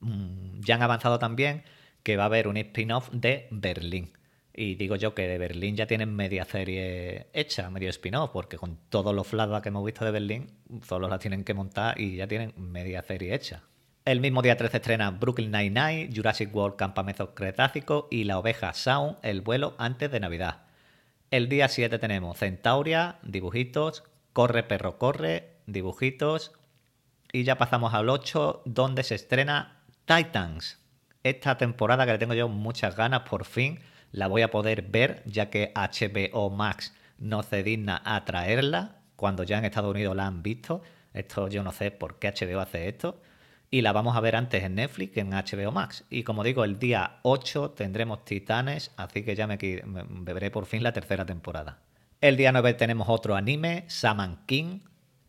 Mm, 0.00 0.60
ya 0.60 0.76
han 0.76 0.82
avanzado 0.82 1.18
también 1.18 1.64
que 2.06 2.16
va 2.16 2.22
a 2.22 2.26
haber 2.26 2.46
un 2.46 2.56
spin-off 2.56 3.08
de 3.10 3.48
Berlín. 3.50 4.12
Y 4.54 4.76
digo 4.76 4.94
yo 4.94 5.12
que 5.12 5.26
de 5.26 5.38
Berlín 5.38 5.74
ya 5.74 5.88
tienen 5.88 6.14
media 6.14 6.44
serie 6.44 7.26
hecha, 7.32 7.68
medio 7.68 7.90
spin-off, 7.90 8.30
porque 8.30 8.58
con 8.58 8.78
todos 8.90 9.12
los 9.12 9.26
flashbacks 9.26 9.64
que 9.64 9.70
hemos 9.70 9.84
visto 9.84 10.04
de 10.04 10.12
Berlín, 10.12 10.52
solo 10.86 11.08
la 11.08 11.18
tienen 11.18 11.42
que 11.42 11.52
montar 11.52 12.00
y 12.00 12.14
ya 12.14 12.28
tienen 12.28 12.54
media 12.56 13.02
serie 13.02 13.34
hecha. 13.34 13.64
El 14.04 14.20
mismo 14.20 14.40
día 14.40 14.56
13 14.56 14.76
estrena 14.76 15.10
Brooklyn 15.10 15.50
Nine-Nine, 15.50 16.10
Jurassic 16.14 16.54
World 16.54 16.76
Campamento 16.76 17.34
Cretácico 17.34 18.06
y 18.08 18.22
La 18.22 18.38
Oveja 18.38 18.72
Sound, 18.72 19.16
El 19.24 19.40
vuelo 19.40 19.74
antes 19.76 20.08
de 20.08 20.20
Navidad. 20.20 20.62
El 21.32 21.48
día 21.48 21.66
7 21.66 21.98
tenemos 21.98 22.38
Centauria, 22.38 23.18
dibujitos, 23.24 24.04
Corre 24.32 24.62
Perro 24.62 24.98
Corre, 24.98 25.56
dibujitos. 25.66 26.52
Y 27.32 27.42
ya 27.42 27.58
pasamos 27.58 27.94
al 27.94 28.08
8, 28.08 28.62
donde 28.64 29.02
se 29.02 29.16
estrena 29.16 29.82
Titans. 30.04 30.85
Esta 31.26 31.58
temporada 31.58 32.06
que 32.06 32.12
le 32.12 32.18
tengo 32.18 32.34
yo 32.34 32.48
muchas 32.48 32.94
ganas, 32.94 33.22
por 33.22 33.46
fin 33.46 33.80
la 34.12 34.28
voy 34.28 34.42
a 34.42 34.50
poder 34.52 34.82
ver, 34.82 35.24
ya 35.26 35.50
que 35.50 35.72
HBO 35.74 36.50
Max 36.50 36.94
no 37.18 37.42
se 37.42 37.64
digna 37.64 38.00
a 38.04 38.24
traerla, 38.24 39.00
cuando 39.16 39.42
ya 39.42 39.58
en 39.58 39.64
Estados 39.64 39.90
Unidos 39.90 40.14
la 40.14 40.28
han 40.28 40.44
visto. 40.44 40.82
Esto 41.14 41.48
yo 41.48 41.64
no 41.64 41.72
sé 41.72 41.90
por 41.90 42.20
qué 42.20 42.32
HBO 42.32 42.60
hace 42.60 42.86
esto 42.86 43.20
y 43.72 43.80
la 43.80 43.90
vamos 43.90 44.16
a 44.16 44.20
ver 44.20 44.36
antes 44.36 44.62
en 44.62 44.76
Netflix 44.76 45.14
que 45.14 45.20
en 45.20 45.30
HBO 45.30 45.72
Max. 45.72 46.04
Y 46.10 46.22
como 46.22 46.44
digo, 46.44 46.62
el 46.62 46.78
día 46.78 47.18
8 47.22 47.70
tendremos 47.72 48.24
Titanes, 48.24 48.92
así 48.96 49.24
que 49.24 49.34
ya 49.34 49.48
me, 49.48 49.58
veré 50.22 50.52
por 50.52 50.66
fin 50.66 50.84
la 50.84 50.92
tercera 50.92 51.26
temporada. 51.26 51.80
El 52.20 52.36
día 52.36 52.52
9 52.52 52.74
tenemos 52.74 53.08
otro 53.08 53.34
anime, 53.34 53.82
Saman 53.88 54.44
King. 54.46 54.78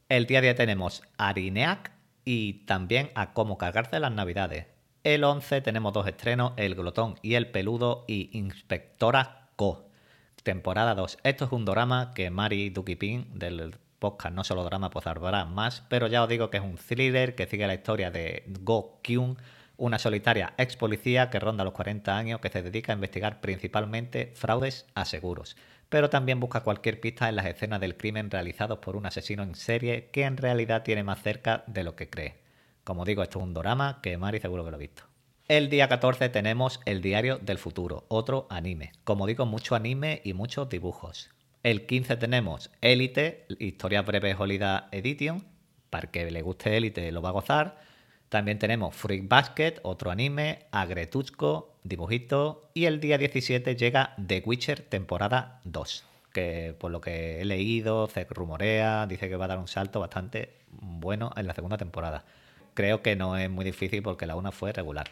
El 0.10 0.28
día 0.28 0.42
10 0.42 0.58
tenemos 0.58 1.02
Arineac 1.18 1.92
y 2.24 2.66
también 2.68 3.10
a 3.16 3.34
cómo 3.34 3.58
cargarse 3.58 4.00
las 4.00 4.12
navidades. 4.12 4.77
El 5.04 5.24
11 5.24 5.62
tenemos 5.62 5.94
dos 5.94 6.08
estrenos, 6.08 6.54
El 6.58 6.76
Glotón 6.76 7.16
y 7.22 7.36
El 7.36 7.50
Peludo 7.50 8.04
y 8.08 8.30
Inspectora 8.38 9.50
Ko. 9.56 9.88
Temporada 10.44 10.96
2. 10.96 11.20
Esto 11.24 11.46
es 11.46 11.52
un 11.52 11.66
drama 11.66 12.14
que 12.14 12.30
Mari 12.30 12.72
Dukipin 12.72 13.38
del 13.38 13.76
podcast 14.00 14.36
no 14.36 14.44
solo 14.44 14.64
drama, 14.64 14.90
pues 14.90 15.08
habrá 15.08 15.46
más, 15.46 15.84
pero 15.88 16.08
ya 16.08 16.24
os 16.24 16.30
digo 16.30 16.50
que 16.50 16.58
es 16.58 16.64
un 16.64 16.78
thriller 16.78 17.36
que 17.36 17.48
sigue 17.48 17.68
la 17.68 17.76
historia 17.76 18.12
de 18.12 18.44
Go 18.62 19.00
Kyung, 19.02 19.38
una 19.78 20.00
solitaria 20.00 20.54
ex 20.58 20.76
policía 20.76 21.30
que 21.30 21.40
ronda 21.40 21.64
los 21.64 21.74
40 21.74 22.18
años 22.18 22.42
que 22.42 22.50
se 22.50 22.62
dedica 22.62 22.92
a 22.92 22.96
investigar 22.96 23.40
principalmente 23.40 24.34
fraudes 24.36 24.88
a 24.96 25.06
seguros, 25.06 25.56
pero 25.90 26.10
también 26.10 26.40
busca 26.40 26.62
cualquier 26.62 27.00
pista 27.00 27.30
en 27.30 27.36
las 27.36 27.46
escenas 27.46 27.80
del 27.80 27.98
crimen 27.98 28.32
realizados 28.32 28.80
por 28.80 28.96
un 28.96 29.06
asesino 29.06 29.44
en 29.44 29.56
serie 29.56 30.10
que 30.12 30.24
en 30.24 30.38
realidad 30.38 30.84
tiene 30.84 31.04
más 31.04 31.22
cerca 31.22 31.64
de 31.68 31.84
lo 31.84 31.96
que 31.96 32.10
cree. 32.10 32.47
Como 32.88 33.04
digo, 33.04 33.22
esto 33.22 33.40
es 33.40 33.44
un 33.44 33.54
drama 33.54 34.00
que 34.02 34.18
Mari 34.18 34.40
seguro 34.40 34.64
que 34.64 34.72
lo 34.72 34.78
ha 34.78 34.80
visto. 34.80 35.04
El 35.50 35.70
día 35.70 35.90
14 35.90 36.30
tenemos 36.30 36.80
El 36.86 37.02
Diario 37.02 37.38
del 37.38 37.58
Futuro, 37.58 38.06
otro 38.08 38.48
anime. 38.50 38.94
Como 39.04 39.28
digo, 39.28 39.46
mucho 39.46 39.76
anime 39.76 40.22
y 40.24 40.32
muchos 40.32 40.70
dibujos. 40.70 41.30
El 41.64 41.86
15 41.86 42.16
tenemos 42.16 42.72
Élite, 42.80 43.46
Historias 43.60 44.06
breves 44.06 44.38
Holiday 44.40 44.84
Edition. 44.94 45.44
Para 45.90 46.10
que 46.12 46.32
le 46.32 46.42
guste 46.42 46.78
Élite 46.78 47.12
lo 47.12 47.22
va 47.22 47.28
a 47.28 47.34
gozar. 47.34 47.78
También 48.30 48.58
tenemos 48.58 48.96
Fruit 48.96 49.28
Basket, 49.28 49.82
otro 49.84 50.10
anime, 50.10 50.68
Agretuchko, 50.72 51.76
dibujito. 51.84 52.70
Y 52.74 52.86
el 52.86 53.02
día 53.02 53.18
17 53.18 53.76
llega 53.76 54.16
The 54.26 54.44
Witcher 54.46 54.80
temporada 54.80 55.60
2. 55.66 56.06
Que 56.32 56.74
por 56.80 56.92
lo 56.92 57.02
que 57.02 57.42
he 57.42 57.44
leído, 57.44 58.08
se 58.08 58.24
rumorea, 58.24 59.08
dice 59.08 59.28
que 59.28 59.36
va 59.36 59.44
a 59.44 59.50
dar 59.50 59.60
un 59.60 59.68
salto 59.68 60.00
bastante 60.00 60.54
bueno 60.70 61.34
en 61.36 61.48
la 61.48 61.54
segunda 61.54 61.76
temporada. 61.76 62.24
Creo 62.78 63.02
que 63.02 63.16
no 63.16 63.36
es 63.36 63.50
muy 63.50 63.66
difícil 63.66 64.04
porque 64.04 64.28
la 64.28 64.36
una 64.36 64.52
fue 64.52 64.72
regular. 64.72 65.10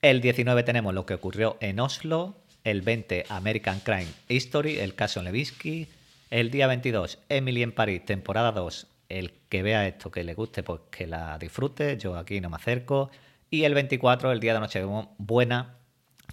El 0.00 0.22
19 0.22 0.62
tenemos 0.62 0.94
lo 0.94 1.04
que 1.04 1.12
ocurrió 1.12 1.58
en 1.60 1.78
Oslo. 1.78 2.34
El 2.64 2.80
20 2.80 3.26
American 3.28 3.80
Crime 3.80 4.06
History, 4.26 4.78
el 4.78 4.94
caso 4.94 5.22
Levinsky. 5.22 5.86
El 6.30 6.50
día 6.50 6.66
22 6.66 7.18
Emily 7.28 7.62
en 7.62 7.72
París, 7.72 8.06
temporada 8.06 8.52
2, 8.52 8.86
el 9.10 9.34
que 9.50 9.62
vea 9.62 9.86
esto, 9.86 10.10
que 10.10 10.24
le 10.24 10.32
guste, 10.32 10.62
pues 10.62 10.80
que 10.90 11.06
la 11.06 11.36
disfrute. 11.36 11.98
Yo 11.98 12.16
aquí 12.16 12.40
no 12.40 12.48
me 12.48 12.56
acerco. 12.56 13.10
Y 13.50 13.64
el 13.64 13.74
24, 13.74 14.32
el 14.32 14.40
día 14.40 14.54
de 14.54 14.60
noche 14.60 14.82
buena, 15.18 15.76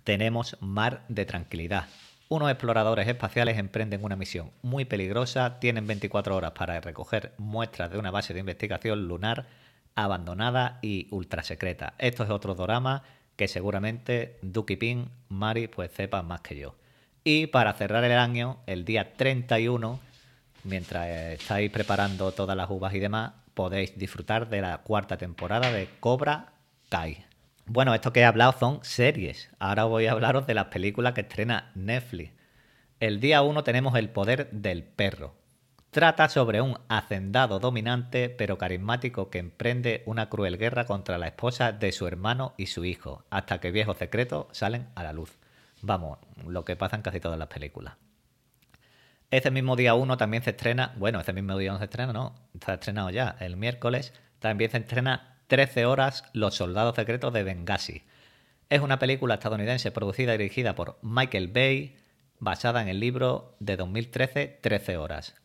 tenemos 0.06 0.56
Mar 0.62 1.04
de 1.10 1.26
Tranquilidad. 1.26 1.90
Unos 2.30 2.50
exploradores 2.50 3.10
espaciales 3.10 3.58
emprenden 3.58 4.06
una 4.06 4.16
misión 4.16 4.52
muy 4.62 4.86
peligrosa, 4.86 5.60
tienen 5.60 5.86
24 5.86 6.34
horas 6.34 6.52
para 6.52 6.80
recoger 6.80 7.34
muestras 7.38 7.92
de 7.92 7.98
una 7.98 8.10
base 8.10 8.34
de 8.34 8.40
investigación 8.40 9.10
lunar 9.10 9.48
abandonada 9.96 10.80
y 10.82 11.08
ultra 11.12 11.44
secreta. 11.44 11.94
Esto 11.98 12.24
es 12.24 12.30
otro 12.30 12.56
drama 12.56 13.04
que 13.36 13.48
seguramente 13.48 14.38
Duki 14.42 14.76
Pin, 14.76 15.10
Mari, 15.30 15.68
pues 15.68 15.92
sepan 15.92 16.28
más 16.28 16.42
que 16.42 16.58
yo. 16.58 16.76
Y 17.24 17.48
para 17.48 17.74
cerrar 17.74 18.04
el 18.04 18.12
año, 18.14 18.60
el 18.66 18.86
día 18.86 19.14
31, 19.14 20.00
mientras 20.64 21.08
estáis 21.08 21.72
preparando 21.72 22.32
todas 22.32 22.58
las 22.58 22.70
uvas 22.70 22.94
y 22.94 23.00
demás, 23.00 23.34
podéis 23.54 23.98
disfrutar 23.98 24.50
de 24.50 24.62
la 24.62 24.80
cuarta 24.80 25.18
temporada 25.18 25.72
de 25.72 25.88
Cobra 26.00 26.54
Kai. 26.90 27.26
Bueno, 27.66 27.94
esto 27.94 28.12
que 28.12 28.22
he 28.22 28.26
hablado 28.26 28.54
son 28.60 28.80
series. 28.82 29.50
Ahora 29.60 29.86
voy 29.86 30.08
a 30.08 30.12
hablaros 30.12 30.48
de 30.48 30.54
las 30.54 30.66
películas 30.66 31.14
que 31.14 31.22
estrena 31.22 31.72
Netflix. 31.76 32.32
El 33.00 33.20
día 33.20 33.42
1 33.42 33.64
tenemos 33.64 33.96
El 33.96 34.10
poder 34.10 34.50
del 34.52 34.84
perro. 34.84 35.36
Trata 35.92 36.30
sobre 36.30 36.62
un 36.62 36.80
hacendado 36.88 37.60
dominante 37.60 38.30
pero 38.30 38.58
carismático 38.58 39.30
que 39.30 39.40
emprende 39.40 40.04
una 40.06 40.30
cruel 40.30 40.58
guerra 40.58 40.86
contra 40.86 41.18
la 41.18 41.28
esposa 41.28 41.74
de 41.74 41.92
su 41.92 42.08
hermano 42.08 42.54
y 42.56 42.68
su 42.68 42.86
hijo, 42.86 43.26
hasta 43.30 43.60
que 43.60 43.72
viejos 43.72 43.98
secretos 43.98 44.46
salen 44.52 44.88
a 44.96 45.04
la 45.04 45.12
luz. 45.12 45.38
Vamos, 45.82 46.20
lo 46.48 46.64
que 46.64 46.78
pasa 46.78 46.96
en 46.96 47.02
casi 47.02 47.20
todas 47.20 47.38
las 47.38 47.50
películas. 47.50 47.96
Ese 49.32 49.52
mismo 49.52 49.76
día 49.76 49.94
1 49.94 50.16
también 50.16 50.44
se 50.44 50.52
estrena, 50.52 50.94
bueno, 50.96 51.20
ese 51.20 51.34
mismo 51.34 51.58
día 51.58 51.74
no 51.74 51.78
se 51.78 51.86
estrena, 51.86 52.14
no, 52.14 52.36
está 52.54 52.76
estrenado 52.76 53.10
ya, 53.10 53.36
el 53.42 53.58
miércoles, 53.58 54.14
también 54.40 54.72
se 54.72 54.78
estrena 54.78 55.40
13 55.48 55.86
horas 55.86 56.24
Los 56.32 56.56
Soldados 56.56 56.96
Secretos 56.96 57.34
de 57.34 57.44
Benghazi. 57.44 58.04
Es 58.70 58.80
una 58.80 58.98
película 58.98 59.34
estadounidense 59.34 59.92
producida 59.92 60.36
y 60.36 60.38
dirigida 60.38 60.74
por 60.74 61.00
Michael 61.02 61.50
Bay, 61.50 61.98
basada 62.40 62.82
en 62.82 62.88
el 62.88 63.02
libro 63.02 63.58
de 63.60 63.76
2013 63.76 64.60
13 64.62 64.96
horas. 64.96 65.41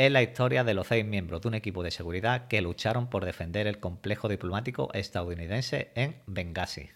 Es 0.00 0.10
la 0.10 0.22
historia 0.22 0.64
de 0.64 0.72
los 0.72 0.86
seis 0.86 1.04
miembros 1.04 1.42
de 1.42 1.48
un 1.48 1.54
equipo 1.54 1.82
de 1.82 1.90
seguridad 1.90 2.48
que 2.48 2.62
lucharon 2.62 3.10
por 3.10 3.26
defender 3.26 3.66
el 3.66 3.80
complejo 3.80 4.30
diplomático 4.30 4.88
estadounidense 4.94 5.90
en 5.94 6.16
Benghazi. 6.26 6.88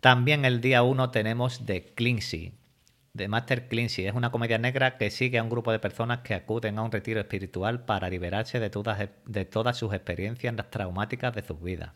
También 0.00 0.44
el 0.44 0.60
día 0.60 0.82
1 0.82 1.10
tenemos 1.10 1.64
The 1.64 1.94
Clincy, 1.94 2.52
de 3.14 3.28
Master 3.28 3.66
Clincy. 3.68 4.04
Es 4.04 4.14
una 4.14 4.30
comedia 4.30 4.58
negra 4.58 4.98
que 4.98 5.10
sigue 5.10 5.38
a 5.38 5.42
un 5.42 5.48
grupo 5.48 5.72
de 5.72 5.78
personas 5.78 6.18
que 6.18 6.34
acuden 6.34 6.78
a 6.78 6.82
un 6.82 6.92
retiro 6.92 7.18
espiritual 7.18 7.86
para 7.86 8.10
liberarse 8.10 8.60
de 8.60 8.68
todas, 8.68 9.08
de 9.24 9.44
todas 9.46 9.78
sus 9.78 9.94
experiencias 9.94 10.54
traumáticas 10.68 11.34
de 11.34 11.42
sus 11.42 11.62
vidas. 11.62 11.92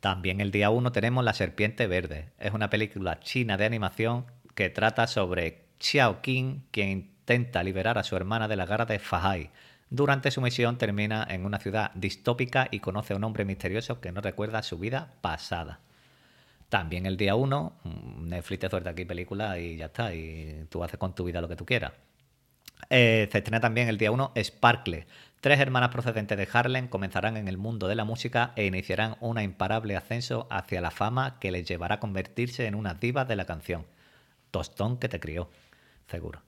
También 0.00 0.40
el 0.40 0.50
día 0.50 0.70
1 0.70 0.90
tenemos 0.90 1.24
La 1.24 1.34
Serpiente 1.34 1.86
Verde. 1.86 2.30
Es 2.40 2.52
una 2.52 2.68
película 2.68 3.20
china 3.20 3.56
de 3.56 3.66
animación 3.66 4.26
que 4.56 4.70
trata 4.70 5.06
sobre 5.06 5.66
Xiao 5.78 6.20
Qing, 6.20 6.64
quien 6.72 7.11
intenta 7.22 7.62
liberar 7.62 7.98
a 7.98 8.02
su 8.02 8.16
hermana 8.16 8.48
de 8.48 8.56
la 8.56 8.66
garra 8.66 8.84
de 8.84 8.98
Fahai. 8.98 9.50
Durante 9.90 10.32
su 10.32 10.40
misión 10.40 10.76
termina 10.76 11.24
en 11.30 11.46
una 11.46 11.58
ciudad 11.58 11.92
distópica 11.94 12.66
y 12.70 12.80
conoce 12.80 13.12
a 13.12 13.16
un 13.16 13.22
hombre 13.22 13.44
misterioso 13.44 14.00
que 14.00 14.10
no 14.10 14.20
recuerda 14.20 14.62
su 14.62 14.76
vida 14.76 15.12
pasada. 15.20 15.78
También 16.68 17.06
el 17.06 17.16
día 17.16 17.36
1, 17.36 17.74
mm, 17.84 18.28
Netflix 18.28 18.60
te 18.60 18.70
suelta 18.70 18.90
aquí 18.90 19.04
película 19.04 19.58
y 19.58 19.76
ya 19.76 19.86
está, 19.86 20.12
y 20.12 20.66
tú 20.68 20.82
haces 20.82 20.98
con 20.98 21.14
tu 21.14 21.24
vida 21.24 21.40
lo 21.40 21.48
que 21.48 21.54
tú 21.54 21.64
quieras. 21.64 21.92
Eh, 22.90 23.28
se 23.30 23.38
estrena 23.38 23.60
también 23.60 23.88
el 23.88 23.98
día 23.98 24.10
1 24.10 24.32
Sparkle. 24.36 25.06
Tres 25.40 25.60
hermanas 25.60 25.90
procedentes 25.90 26.36
de 26.36 26.48
Harlem 26.52 26.88
comenzarán 26.88 27.36
en 27.36 27.46
el 27.46 27.56
mundo 27.56 27.86
de 27.86 27.94
la 27.94 28.04
música 28.04 28.52
e 28.56 28.66
iniciarán 28.66 29.16
un 29.20 29.40
imparable 29.40 29.96
ascenso 29.96 30.48
hacia 30.50 30.80
la 30.80 30.90
fama 30.90 31.38
que 31.38 31.52
les 31.52 31.68
llevará 31.68 31.96
a 31.96 32.00
convertirse 32.00 32.66
en 32.66 32.74
unas 32.74 32.98
divas 32.98 33.28
de 33.28 33.36
la 33.36 33.44
canción. 33.44 33.86
Tostón 34.50 34.98
que 34.98 35.08
te 35.08 35.20
crió, 35.20 35.48
seguro. 36.08 36.42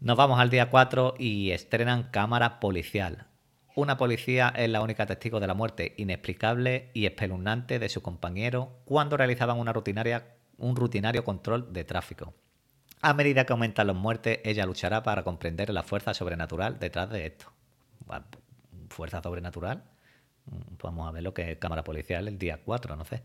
Nos 0.00 0.16
vamos 0.16 0.38
al 0.38 0.50
día 0.50 0.70
4 0.70 1.14
y 1.18 1.50
estrenan 1.50 2.04
Cámara 2.04 2.60
Policial, 2.60 3.26
una 3.78 3.96
policía 3.96 4.52
es 4.56 4.68
la 4.68 4.80
única 4.80 5.06
testigo 5.06 5.38
de 5.38 5.46
la 5.46 5.54
muerte 5.54 5.94
inexplicable 5.98 6.90
y 6.94 7.06
espeluznante 7.06 7.78
de 7.78 7.88
su 7.88 8.02
compañero 8.02 8.80
cuando 8.84 9.16
realizaban 9.16 9.56
una 9.56 9.72
rutinaria, 9.72 10.34
un 10.56 10.74
rutinario 10.74 11.22
control 11.22 11.72
de 11.72 11.84
tráfico. 11.84 12.34
A 13.02 13.14
medida 13.14 13.44
que 13.44 13.52
aumentan 13.52 13.86
las 13.86 13.94
muertes, 13.94 14.40
ella 14.42 14.66
luchará 14.66 15.04
para 15.04 15.22
comprender 15.22 15.70
la 15.70 15.84
fuerza 15.84 16.12
sobrenatural 16.12 16.80
detrás 16.80 17.08
de 17.10 17.26
esto. 17.26 17.52
¿Fuerza 18.88 19.22
sobrenatural? 19.22 19.84
Mm, 20.46 20.74
vamos 20.82 21.06
a 21.06 21.12
ver 21.12 21.22
lo 21.22 21.32
que 21.32 21.52
es 21.52 21.58
cámara 21.58 21.84
policial 21.84 22.26
el 22.26 22.36
día 22.36 22.58
4, 22.64 22.96
no 22.96 23.04
sé. 23.04 23.22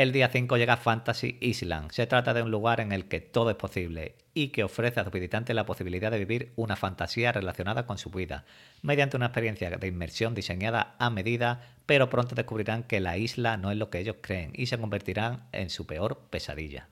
El 0.00 0.12
día 0.12 0.30
5 0.30 0.56
llega 0.56 0.78
Fantasy 0.78 1.36
Island. 1.42 1.90
Se 1.90 2.06
trata 2.06 2.32
de 2.32 2.40
un 2.40 2.50
lugar 2.50 2.80
en 2.80 2.90
el 2.90 3.04
que 3.04 3.20
todo 3.20 3.50
es 3.50 3.56
posible 3.56 4.14
y 4.32 4.48
que 4.48 4.64
ofrece 4.64 4.98
a 4.98 5.04
sus 5.04 5.12
visitantes 5.12 5.54
la 5.54 5.66
posibilidad 5.66 6.10
de 6.10 6.18
vivir 6.18 6.54
una 6.56 6.74
fantasía 6.74 7.32
relacionada 7.32 7.84
con 7.84 7.98
su 7.98 8.08
vida, 8.08 8.46
mediante 8.80 9.18
una 9.18 9.26
experiencia 9.26 9.68
de 9.68 9.86
inmersión 9.86 10.34
diseñada 10.34 10.94
a 10.98 11.10
medida, 11.10 11.74
pero 11.84 12.08
pronto 12.08 12.34
descubrirán 12.34 12.84
que 12.84 12.98
la 12.98 13.18
isla 13.18 13.58
no 13.58 13.70
es 13.70 13.76
lo 13.76 13.90
que 13.90 13.98
ellos 13.98 14.16
creen 14.22 14.52
y 14.54 14.68
se 14.68 14.78
convertirán 14.78 15.44
en 15.52 15.68
su 15.68 15.86
peor 15.86 16.18
pesadilla. 16.30 16.88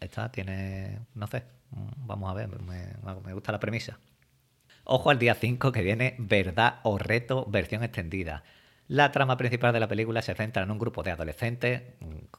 esta 0.00 0.30
tiene, 0.30 0.98
no 1.14 1.28
sé, 1.28 1.44
mm, 1.70 2.06
vamos 2.06 2.30
a 2.30 2.34
ver, 2.34 2.48
me, 2.60 2.92
me 3.24 3.32
gusta 3.32 3.52
la 3.52 3.60
premisa. 3.60 3.98
Ojo 4.84 5.08
al 5.08 5.18
día 5.18 5.34
5 5.34 5.72
que 5.72 5.80
viene 5.80 6.14
Verdad 6.18 6.80
o 6.82 6.98
Reto 6.98 7.46
versión 7.46 7.84
extendida. 7.84 8.42
La 8.90 9.12
trama 9.12 9.36
principal 9.36 9.72
de 9.72 9.78
la 9.78 9.86
película 9.86 10.20
se 10.20 10.34
centra 10.34 10.64
en 10.64 10.70
un 10.72 10.80
grupo 10.80 11.04
de 11.04 11.12
adolescentes, 11.12 11.82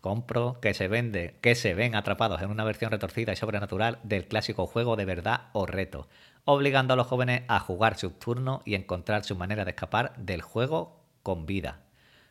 compro, 0.02 0.60
que 0.60 0.74
se, 0.74 0.90
vende, 0.90 1.38
que 1.40 1.56
se 1.56 1.74
ven 1.74 1.96
atrapados 1.96 2.42
en 2.42 2.50
una 2.50 2.66
versión 2.66 2.92
retorcida 2.92 3.32
y 3.32 3.38
sobrenatural 3.38 4.00
del 4.04 4.28
clásico 4.28 4.68
juego 4.68 4.98
de 4.98 5.06
verdad 5.06 5.44
o 5.54 5.66
reto, 5.66 6.10
obligando 6.44 6.94
a 6.94 6.98
los 6.98 7.08
jóvenes 7.08 7.44
a 7.48 7.62
jugar 7.62 7.98
su 7.98 8.10
turno 8.10 8.64
y 8.66 8.76
encontrar 8.76 9.24
su 9.24 9.38
manera 9.38 9.64
de 9.64 9.72
escapar 9.72 10.14
del 10.18 10.42
juego 10.42 11.00
con 11.24 11.46
vida. 11.46 11.84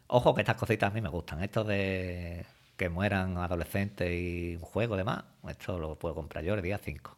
Ojo 0.06 0.35
que 0.35 0.42
estas 0.42 0.56
cositas 0.56 0.90
a 0.90 0.94
mí 0.94 1.00
me 1.00 1.09
gustan, 1.09 1.42
esto 1.42 1.64
de 1.64 2.44
que 2.76 2.90
mueran 2.90 3.38
adolescentes 3.38 4.12
y 4.12 4.56
un 4.56 4.61
juego 4.61 4.98
demás, 4.98 5.24
esto 5.48 5.78
lo 5.78 5.98
puedo 5.98 6.14
comprar 6.14 6.44
yo 6.44 6.52
el 6.52 6.61
día 6.61 6.76
5. 6.76 7.16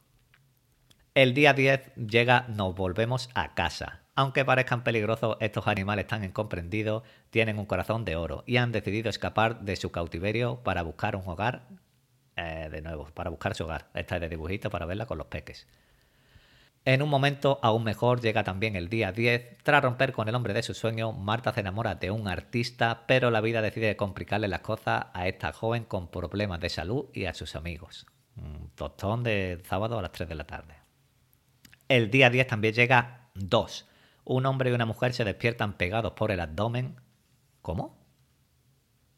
El 1.17 1.35
día 1.35 1.53
10 1.53 1.97
llega 1.97 2.47
Nos 2.47 2.77
volvemos 2.77 3.29
a 3.35 3.55
casa, 3.55 4.02
aunque 4.15 4.45
parezcan 4.45 4.85
peligrosos, 4.85 5.37
estos 5.41 5.67
animales 5.67 6.07
tan 6.07 6.23
incomprendidos 6.25 7.03
tienen 7.31 7.59
un 7.59 7.67
corazón 7.67 8.05
de 8.05 8.17
oro 8.17 8.45
y 8.47 8.59
han 8.59 8.73
decidido 8.73 9.09
escapar 9.09 9.61
de 9.61 9.77
su 9.77 9.91
cautiverio 9.91 10.57
para 10.63 10.83
buscar 10.83 11.17
un 11.17 11.27
hogar, 11.27 11.67
eh, 12.37 12.69
de 12.71 12.83
nuevo, 12.83 13.07
para 13.15 13.31
buscar 13.31 13.55
su 13.55 13.65
hogar. 13.65 13.89
Esta 13.95 14.17
es 14.17 14.21
de 14.21 14.29
dibujito 14.29 14.69
para 14.69 14.85
verla 14.85 15.07
con 15.07 15.17
los 15.17 15.29
peques. 15.29 15.67
En 16.85 17.01
un 17.01 17.09
momento 17.09 17.59
aún 17.63 17.85
mejor 17.85 18.21
llega 18.21 18.43
también 18.43 18.77
el 18.77 18.89
día 18.89 19.13
10. 19.13 19.59
Tras 19.63 19.83
romper 19.83 20.13
con 20.13 20.29
el 20.29 20.35
hombre 20.35 20.53
de 20.53 20.65
su 20.65 20.75
sueño, 20.75 21.13
Marta 21.13 21.55
se 21.55 21.61
enamora 21.61 21.95
de 21.95 22.11
un 22.11 22.27
artista, 22.29 23.05
pero 23.07 23.31
la 23.31 23.41
vida 23.41 23.63
decide 23.63 23.97
complicarle 23.97 24.49
las 24.49 24.61
cosas 24.61 25.07
a 25.15 25.29
esta 25.29 25.53
joven 25.53 25.85
con 25.85 26.09
problemas 26.09 26.61
de 26.61 26.69
salud 26.69 27.07
y 27.15 27.27
a 27.27 27.35
sus 27.35 27.55
amigos. 27.55 28.07
Un 28.37 28.71
tostón 28.75 29.23
de 29.23 29.63
sábado 29.65 29.99
a 29.99 30.03
las 30.03 30.13
3 30.13 30.29
de 30.29 30.35
la 30.35 30.45
tarde. 30.45 30.75
El 31.89 32.11
día 32.11 32.31
10 32.31 32.49
también 32.49 32.75
llega 32.75 33.29
2 33.35 33.87
un 34.25 34.47
hombre 34.47 34.71
y 34.71 34.73
una 34.73 34.87
mujer 34.87 35.13
se 35.15 35.25
despiertan 35.25 35.75
pegados 35.75 36.13
por 36.13 36.31
el 36.31 36.41
abdomen. 36.41 36.97
¿Cómo? 37.61 37.99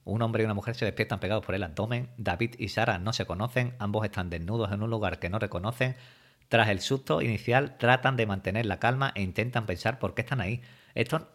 Un 0.04 0.22
hombre 0.22 0.42
y 0.42 0.44
una 0.44 0.54
mujer 0.54 0.74
se 0.74 0.84
despiertan 0.84 1.20
pegados 1.20 1.44
por 1.44 1.54
el 1.54 1.62
abdomen. 1.62 2.10
David 2.18 2.54
y 2.58 2.68
Sara 2.68 2.98
no 2.98 3.12
se 3.12 3.26
conocen, 3.26 3.74
ambos 3.78 4.04
están 4.04 4.30
desnudos 4.30 4.70
en 4.72 4.82
un 4.82 4.90
lugar 4.90 5.18
que 5.18 5.30
no 5.30 5.38
reconocen. 5.38 5.96
Tras 6.48 6.68
el 6.68 6.80
susto 6.80 7.22
inicial, 7.22 7.78
tratan 7.78 8.16
de 8.16 8.26
mantener 8.26 8.66
la 8.66 8.78
calma 8.78 9.12
e 9.14 9.22
intentan 9.22 9.66
pensar 9.66 9.98
por 9.98 10.14
qué 10.14 10.22
están 10.22 10.40
ahí. 10.40 10.60
Esto, 10.94 11.28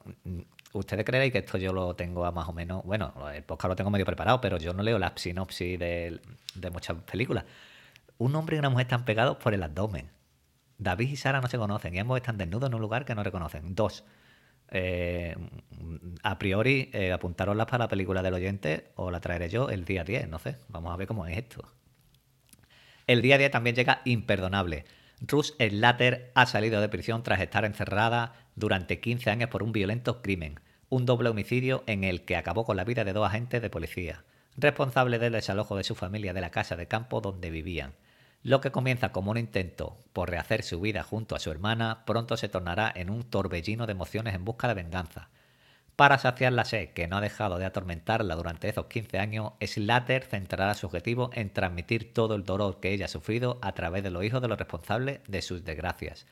ustedes 0.74 1.04
creeréis 1.04 1.32
que 1.34 1.40
esto 1.40 1.58
yo 1.58 1.74
lo 1.74 1.96
tengo 1.96 2.32
más 2.32 2.48
o 2.48 2.54
menos. 2.54 2.84
Bueno, 2.86 3.14
el 3.34 3.44
podcast 3.44 3.70
lo 3.70 3.76
tengo 3.76 3.90
medio 3.90 4.06
preparado, 4.06 4.40
pero 4.40 4.58
yo 4.58 4.74
no 4.74 4.84
leo 4.84 5.00
la 5.00 5.14
sinopsis 5.16 5.80
de, 5.80 6.22
de 6.54 6.70
muchas 6.70 6.98
películas. 7.04 7.46
Un 8.20 8.36
hombre 8.36 8.56
y 8.56 8.60
una 8.60 8.70
mujer 8.70 8.86
están 8.86 9.04
pegados 9.04 9.38
por 9.38 9.54
el 9.54 9.64
abdomen. 9.64 10.12
David 10.80 11.10
y 11.10 11.16
Sara 11.18 11.42
no 11.42 11.48
se 11.48 11.58
conocen 11.58 11.94
y 11.94 12.00
ambos 12.00 12.18
están 12.18 12.38
desnudos 12.38 12.70
en 12.70 12.74
un 12.74 12.82
lugar 12.82 13.06
que 13.06 13.14
no 13.14 13.24
reconocen. 13.24 13.76
Dos, 13.76 14.06
eh, 14.72 15.36
a 16.24 16.40
priori, 16.40 16.90
eh, 16.94 17.12
apuntaroslas 17.12 17.68
para 17.68 17.84
la 17.84 17.88
película 17.90 18.24
del 18.24 18.34
oyente 18.34 18.92
o 18.96 19.12
la 19.12 19.20
traeré 19.20 19.50
yo 19.50 19.70
el 19.70 19.86
día 19.86 20.04
10, 20.04 20.30
no 20.30 20.40
sé. 20.40 20.56
Vamos 20.70 20.94
a 20.94 20.98
ver 20.98 21.08
cómo 21.08 21.26
es 21.28 21.38
esto. 21.38 21.68
El 23.08 23.22
día 23.22 23.38
10 23.38 23.52
también 23.52 23.76
llega 23.76 24.02
imperdonable. 24.06 24.86
Ruth 25.22 25.54
Slater 25.60 26.32
ha 26.34 26.46
salido 26.46 26.80
de 26.80 26.88
prisión 26.88 27.24
tras 27.24 27.42
estar 27.42 27.66
encerrada 27.66 28.34
durante 28.56 29.02
15 29.02 29.30
años 29.32 29.50
por 29.50 29.64
un 29.64 29.74
violento 29.74 30.22
crimen, 30.22 30.62
un 30.88 31.06
doble 31.06 31.30
homicidio 31.30 31.84
en 31.88 32.06
el 32.06 32.24
que 32.24 32.38
acabó 32.38 32.64
con 32.66 32.78
la 32.78 32.86
vida 32.86 33.04
de 33.04 33.12
dos 33.12 33.28
agentes 33.28 33.62
de 33.62 33.70
policía, 33.70 34.24
responsable 34.56 35.20
del 35.20 35.34
desalojo 35.34 35.76
de 35.76 35.84
su 35.84 35.96
familia 35.96 36.34
de 36.34 36.42
la 36.42 36.52
casa 36.52 36.78
de 36.78 36.88
campo 36.88 37.20
donde 37.20 37.50
vivían. 37.50 37.96
Lo 38.42 38.62
que 38.62 38.72
comienza 38.72 39.12
como 39.12 39.32
un 39.32 39.38
intento 39.38 39.98
por 40.14 40.30
rehacer 40.30 40.64
su 40.64 40.80
vida 40.80 41.04
junto 41.04 41.36
a 41.36 41.40
su 41.40 41.52
hermana, 41.52 42.06
pronto 42.06 42.38
se 42.38 42.48
tornará 42.48 42.90
en 42.96 43.10
un 43.10 43.24
torbellino 43.24 43.86
de 43.86 43.92
emociones 43.92 44.34
en 44.34 44.46
busca 44.46 44.70
de 44.70 44.76
venganza. 44.76 45.30
Para 45.98 46.18
saciar 46.18 46.54
la 46.54 46.64
sed 46.64 46.92
que 46.92 47.10
no 47.10 47.18
ha 47.18 47.22
dejado 47.22 47.58
de 47.58 47.66
atormentarla 47.66 48.38
durante 48.38 48.70
esos 48.70 48.86
15 48.86 49.20
años, 49.20 49.52
Slater 49.62 50.24
centrará 50.24 50.74
su 50.74 50.86
objetivo 50.86 51.32
en 51.34 51.52
transmitir 51.52 52.14
todo 52.14 52.36
el 52.36 52.46
dolor 52.46 52.80
que 52.80 52.94
ella 52.94 53.06
ha 53.06 53.10
sufrido 53.10 53.60
a 53.62 53.74
través 53.74 54.04
de 54.04 54.10
los 54.10 54.24
hijos 54.24 54.42
de 54.42 54.48
los 54.48 54.58
responsables 54.58 55.20
de 55.28 55.42
sus 55.42 55.66
desgracias. 55.66 56.26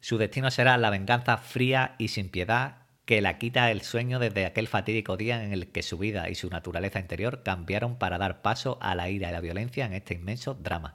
Su 0.00 0.18
destino 0.18 0.50
será 0.50 0.76
la 0.76 0.90
venganza 0.90 1.38
fría 1.38 1.94
y 1.96 2.08
sin 2.08 2.28
piedad 2.28 2.82
que 3.06 3.22
la 3.22 3.38
quita 3.38 3.70
el 3.70 3.80
sueño 3.80 4.18
desde 4.18 4.44
aquel 4.44 4.68
fatídico 4.68 5.16
día 5.16 5.42
en 5.42 5.54
el 5.54 5.72
que 5.72 5.82
su 5.82 5.96
vida 5.96 6.28
y 6.28 6.34
su 6.34 6.50
naturaleza 6.50 7.00
interior 7.00 7.42
cambiaron 7.42 7.96
para 7.96 8.18
dar 8.18 8.42
paso 8.42 8.76
a 8.82 8.94
la 8.94 9.08
ira 9.08 9.30
y 9.30 9.32
la 9.32 9.40
violencia 9.40 9.86
en 9.86 9.94
este 9.94 10.12
inmenso 10.12 10.52
drama 10.52 10.94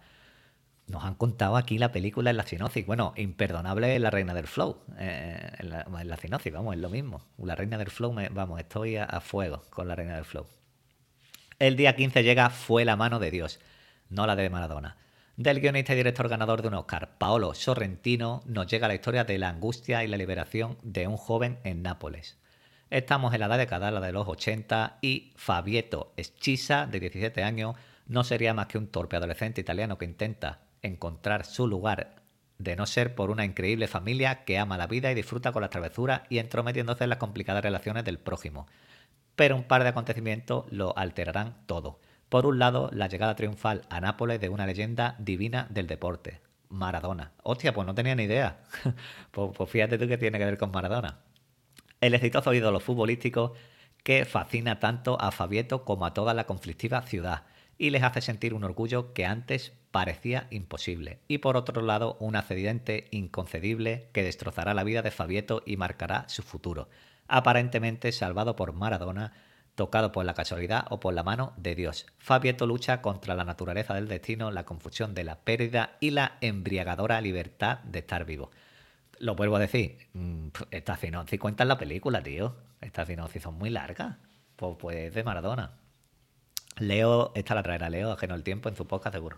nos 0.89 1.03
han 1.03 1.15
contado 1.15 1.55
aquí 1.55 1.77
la 1.77 1.91
película 1.91 2.31
en 2.31 2.37
la 2.37 2.45
sinopsis. 2.45 2.85
Bueno, 2.85 3.13
imperdonable 3.15 3.97
la 3.99 4.09
reina 4.09 4.33
del 4.33 4.47
flow. 4.47 4.77
Eh, 4.97 5.51
en, 5.59 5.69
la, 5.69 5.81
en, 5.81 6.53
vamos, 6.53 6.75
es 6.75 6.81
lo 6.81 6.89
mismo. 6.89 7.21
La 7.37 7.55
reina 7.55 7.77
del 7.77 7.91
flow, 7.91 8.15
vamos, 8.31 8.59
estoy 8.59 8.97
a, 8.97 9.21
fuego 9.21 9.61
con 9.69 9.87
la 9.87 9.95
reina 9.95 10.15
del 10.15 10.25
flow. 10.25 10.47
El 11.59 11.75
día 11.75 11.95
15 11.95 12.23
llega 12.23 12.49
Fue 12.49 12.85
la 12.85 12.95
mano 12.95 13.19
de 13.19 13.29
Dios, 13.29 13.59
no 14.09 14.25
la 14.25 14.35
de 14.35 14.49
Maradona. 14.49 14.97
Del 15.37 15.61
guionista 15.61 15.93
y 15.93 15.97
director 15.97 16.27
ganador 16.27 16.61
de 16.61 16.69
un 16.69 16.73
Oscar, 16.73 17.17
Paolo 17.17 17.53
Sorrentino, 17.53 18.41
nos 18.45 18.67
llega 18.67 18.87
la 18.87 18.95
historia 18.95 19.23
de 19.23 19.37
la 19.37 19.49
angustia 19.49 20.03
y 20.03 20.07
la 20.07 20.17
liberación 20.17 20.77
de 20.81 21.07
un 21.07 21.17
joven 21.17 21.59
en 21.63 21.83
Nápoles. 21.83 22.37
Estamos 22.89 23.33
en 23.33 23.41
la 23.41 23.45
edad 23.45 23.59
de 23.59 23.67
Cadala 23.67 24.01
de 24.01 24.11
los 24.11 24.27
80 24.27 24.97
y 25.01 25.33
Fabieto 25.35 26.13
Eschisa, 26.17 26.87
de 26.87 26.99
17 26.99 27.43
años, 27.43 27.75
no 28.07 28.23
sería 28.23 28.55
más 28.55 28.65
que 28.65 28.79
un 28.79 28.87
torpe 28.87 29.15
adolescente 29.15 29.61
italiano 29.61 29.97
que 29.97 30.05
intenta 30.05 30.61
encontrar 30.81 31.45
su 31.45 31.67
lugar 31.67 32.15
de 32.57 32.75
no 32.75 32.85
ser 32.85 33.15
por 33.15 33.31
una 33.31 33.45
increíble 33.45 33.87
familia 33.87 34.43
que 34.43 34.59
ama 34.59 34.77
la 34.77 34.87
vida 34.87 35.11
y 35.11 35.15
disfruta 35.15 35.51
con 35.51 35.61
las 35.61 35.71
travesuras 35.71 36.21
y 36.29 36.39
entrometiéndose 36.39 37.05
en 37.05 37.09
las 37.09 37.19
complicadas 37.19 37.63
relaciones 37.63 38.03
del 38.03 38.19
prójimo. 38.19 38.67
Pero 39.35 39.55
un 39.55 39.63
par 39.63 39.83
de 39.83 39.89
acontecimientos 39.89 40.65
lo 40.69 40.95
alterarán 40.97 41.65
todo. 41.65 41.99
Por 42.27 42.45
un 42.45 42.59
lado, 42.59 42.89
la 42.93 43.07
llegada 43.07 43.35
triunfal 43.35 43.83
a 43.89 44.01
Nápoles 44.01 44.41
de 44.41 44.49
una 44.49 44.65
leyenda 44.65 45.15
divina 45.17 45.67
del 45.69 45.87
deporte, 45.87 46.41
Maradona. 46.67 47.31
Hostia, 47.43 47.73
pues 47.73 47.87
no 47.87 47.95
tenía 47.95 48.13
ni 48.15 48.23
idea. 48.23 48.59
pues, 49.31 49.51
pues, 49.55 49.69
fíjate 49.69 49.97
tú 49.97 50.07
que 50.07 50.17
tiene 50.17 50.37
que 50.37 50.45
ver 50.45 50.57
con 50.57 50.71
Maradona. 50.71 51.19
El 52.01 52.13
exitoso 52.13 52.53
ídolo 52.53 52.79
futbolístico 52.81 53.53
que 54.03 54.25
fascina 54.25 54.79
tanto 54.79 55.19
a 55.19 55.31
Fabieto 55.31 55.85
como 55.85 56.05
a 56.05 56.13
toda 56.13 56.33
la 56.33 56.45
conflictiva 56.45 57.01
ciudad 57.01 57.43
y 57.79 57.89
les 57.89 58.03
hace 58.03 58.21
sentir 58.21 58.53
un 58.53 58.65
orgullo 58.65 59.13
que 59.13 59.25
antes 59.25 59.73
parecía 59.89 60.47
imposible. 60.51 61.19
Y 61.27 61.39
por 61.39 61.57
otro 61.57 61.81
lado, 61.81 62.17
un 62.19 62.35
accidente 62.35 63.07
inconcebible 63.09 64.09
que 64.11 64.21
destrozará 64.21 64.75
la 64.75 64.83
vida 64.83 65.01
de 65.01 65.09
Fabieto 65.09 65.63
y 65.65 65.77
marcará 65.77 66.27
su 66.27 66.43
futuro. 66.43 66.89
Aparentemente 67.27 68.11
salvado 68.11 68.55
por 68.55 68.73
Maradona, 68.73 69.33
tocado 69.75 70.11
por 70.11 70.25
la 70.25 70.33
casualidad 70.33 70.85
o 70.89 70.99
por 70.99 71.13
la 71.13 71.23
mano 71.23 71.53
de 71.55 71.73
Dios. 71.73 72.05
Fabieto 72.17 72.67
lucha 72.67 73.01
contra 73.01 73.33
la 73.33 73.45
naturaleza 73.45 73.93
del 73.93 74.09
destino, 74.09 74.51
la 74.51 74.65
confusión 74.65 75.15
de 75.15 75.23
la 75.23 75.39
pérdida 75.39 75.95
y 76.01 76.11
la 76.11 76.37
embriagadora 76.41 77.21
libertad 77.21 77.79
de 77.85 77.99
estar 77.99 78.25
vivo. 78.25 78.51
Lo 79.19 79.35
vuelvo 79.35 79.55
a 79.55 79.59
decir, 79.59 80.09
mm, 80.13 80.49
estas 80.71 80.99
sinopsis 80.99 81.39
cuentan 81.39 81.69
la 81.69 81.77
película, 81.77 82.21
tío. 82.21 82.55
Estas 82.81 83.07
sinopsis 83.07 83.41
son 83.41 83.57
muy 83.57 83.69
largas. 83.69 84.17
Pues, 84.57 84.75
pues 84.77 85.13
de 85.13 85.23
Maradona. 85.23 85.71
Leo, 86.79 87.31
esta 87.35 87.55
la 87.55 87.63
traerá 87.63 87.89
Leo, 87.89 88.11
ajeno 88.11 88.35
el 88.35 88.43
tiempo, 88.43 88.69
en 88.69 88.75
su 88.75 88.87
podcast 88.87 89.15
seguro. 89.15 89.37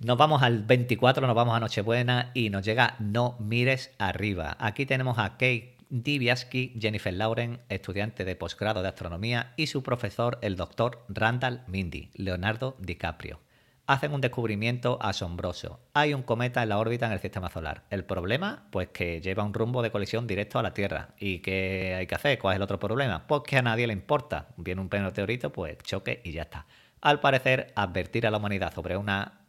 Nos 0.00 0.18
vamos 0.18 0.42
al 0.42 0.62
24, 0.64 1.26
nos 1.26 1.36
vamos 1.36 1.56
a 1.56 1.60
Nochebuena 1.60 2.30
y 2.34 2.50
nos 2.50 2.64
llega 2.64 2.96
No 2.98 3.36
mires 3.38 3.92
arriba. 3.98 4.56
Aquí 4.58 4.86
tenemos 4.86 5.18
a 5.18 5.30
Kate 5.32 5.76
Dibiaski, 5.88 6.74
Jennifer 6.80 7.14
Lauren, 7.14 7.60
estudiante 7.68 8.24
de 8.24 8.34
posgrado 8.34 8.82
de 8.82 8.88
astronomía, 8.88 9.52
y 9.56 9.68
su 9.68 9.82
profesor, 9.82 10.38
el 10.42 10.56
doctor 10.56 11.04
Randall 11.08 11.62
Mindy, 11.68 12.10
Leonardo 12.14 12.76
DiCaprio. 12.80 13.43
Hacen 13.86 14.14
un 14.14 14.22
descubrimiento 14.22 14.98
asombroso. 15.02 15.78
Hay 15.92 16.14
un 16.14 16.22
cometa 16.22 16.62
en 16.62 16.70
la 16.70 16.78
órbita 16.78 17.04
en 17.04 17.12
el 17.12 17.20
sistema 17.20 17.50
solar. 17.50 17.82
El 17.90 18.04
problema, 18.04 18.64
pues 18.70 18.88
que 18.88 19.20
lleva 19.20 19.44
un 19.44 19.52
rumbo 19.52 19.82
de 19.82 19.90
colisión 19.90 20.26
directo 20.26 20.58
a 20.58 20.62
la 20.62 20.72
Tierra. 20.72 21.10
¿Y 21.18 21.40
qué 21.40 21.94
hay 21.94 22.06
que 22.06 22.14
hacer? 22.14 22.38
¿Cuál 22.38 22.54
es 22.54 22.56
el 22.56 22.62
otro 22.62 22.78
problema? 22.78 23.26
Pues 23.26 23.42
que 23.46 23.58
a 23.58 23.62
nadie 23.62 23.86
le 23.86 23.92
importa. 23.92 24.48
Viene 24.56 24.80
un 24.80 24.88
meteorito, 24.90 25.52
pues 25.52 25.76
choque 25.82 26.22
y 26.24 26.32
ya 26.32 26.42
está. 26.42 26.66
Al 27.02 27.20
parecer, 27.20 27.74
advertir 27.76 28.26
a 28.26 28.30
la 28.30 28.38
humanidad 28.38 28.72
sobre 28.72 28.96
una 28.96 29.40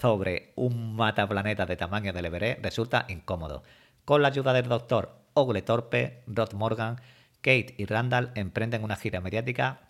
sobre 0.00 0.52
un 0.56 0.94
mataplaneta 0.94 1.66
de 1.66 1.76
tamaño 1.76 2.12
del 2.12 2.26
Everest 2.26 2.62
resulta 2.62 3.06
incómodo. 3.08 3.62
Con 4.04 4.22
la 4.22 4.28
ayuda 4.28 4.52
del 4.52 4.68
doctor 4.68 5.16
Ogle 5.34 5.62
Torpe, 5.62 6.22
Rod 6.26 6.52
Morgan, 6.52 7.00
Kate 7.40 7.74
y 7.78 7.86
Randall 7.86 8.32
emprenden 8.34 8.84
una 8.84 8.96
gira 8.96 9.20
mediática 9.20 9.89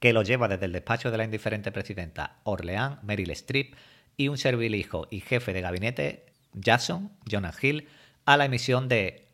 que 0.00 0.12
lo 0.12 0.22
lleva 0.22 0.48
desde 0.48 0.66
el 0.66 0.72
despacho 0.72 1.10
de 1.10 1.18
la 1.18 1.24
indiferente 1.24 1.70
presidenta 1.70 2.40
Orleán, 2.42 2.98
Meryl 3.02 3.30
Streep, 3.30 3.74
y 4.16 4.28
un 4.28 4.38
servil 4.38 4.74
hijo 4.74 5.06
y 5.10 5.20
jefe 5.20 5.52
de 5.52 5.60
gabinete, 5.60 6.26
Jason, 6.60 7.12
Jonah 7.30 7.54
Hill, 7.60 7.86
a 8.24 8.36
la 8.36 8.46
emisión 8.46 8.88
de 8.88 9.28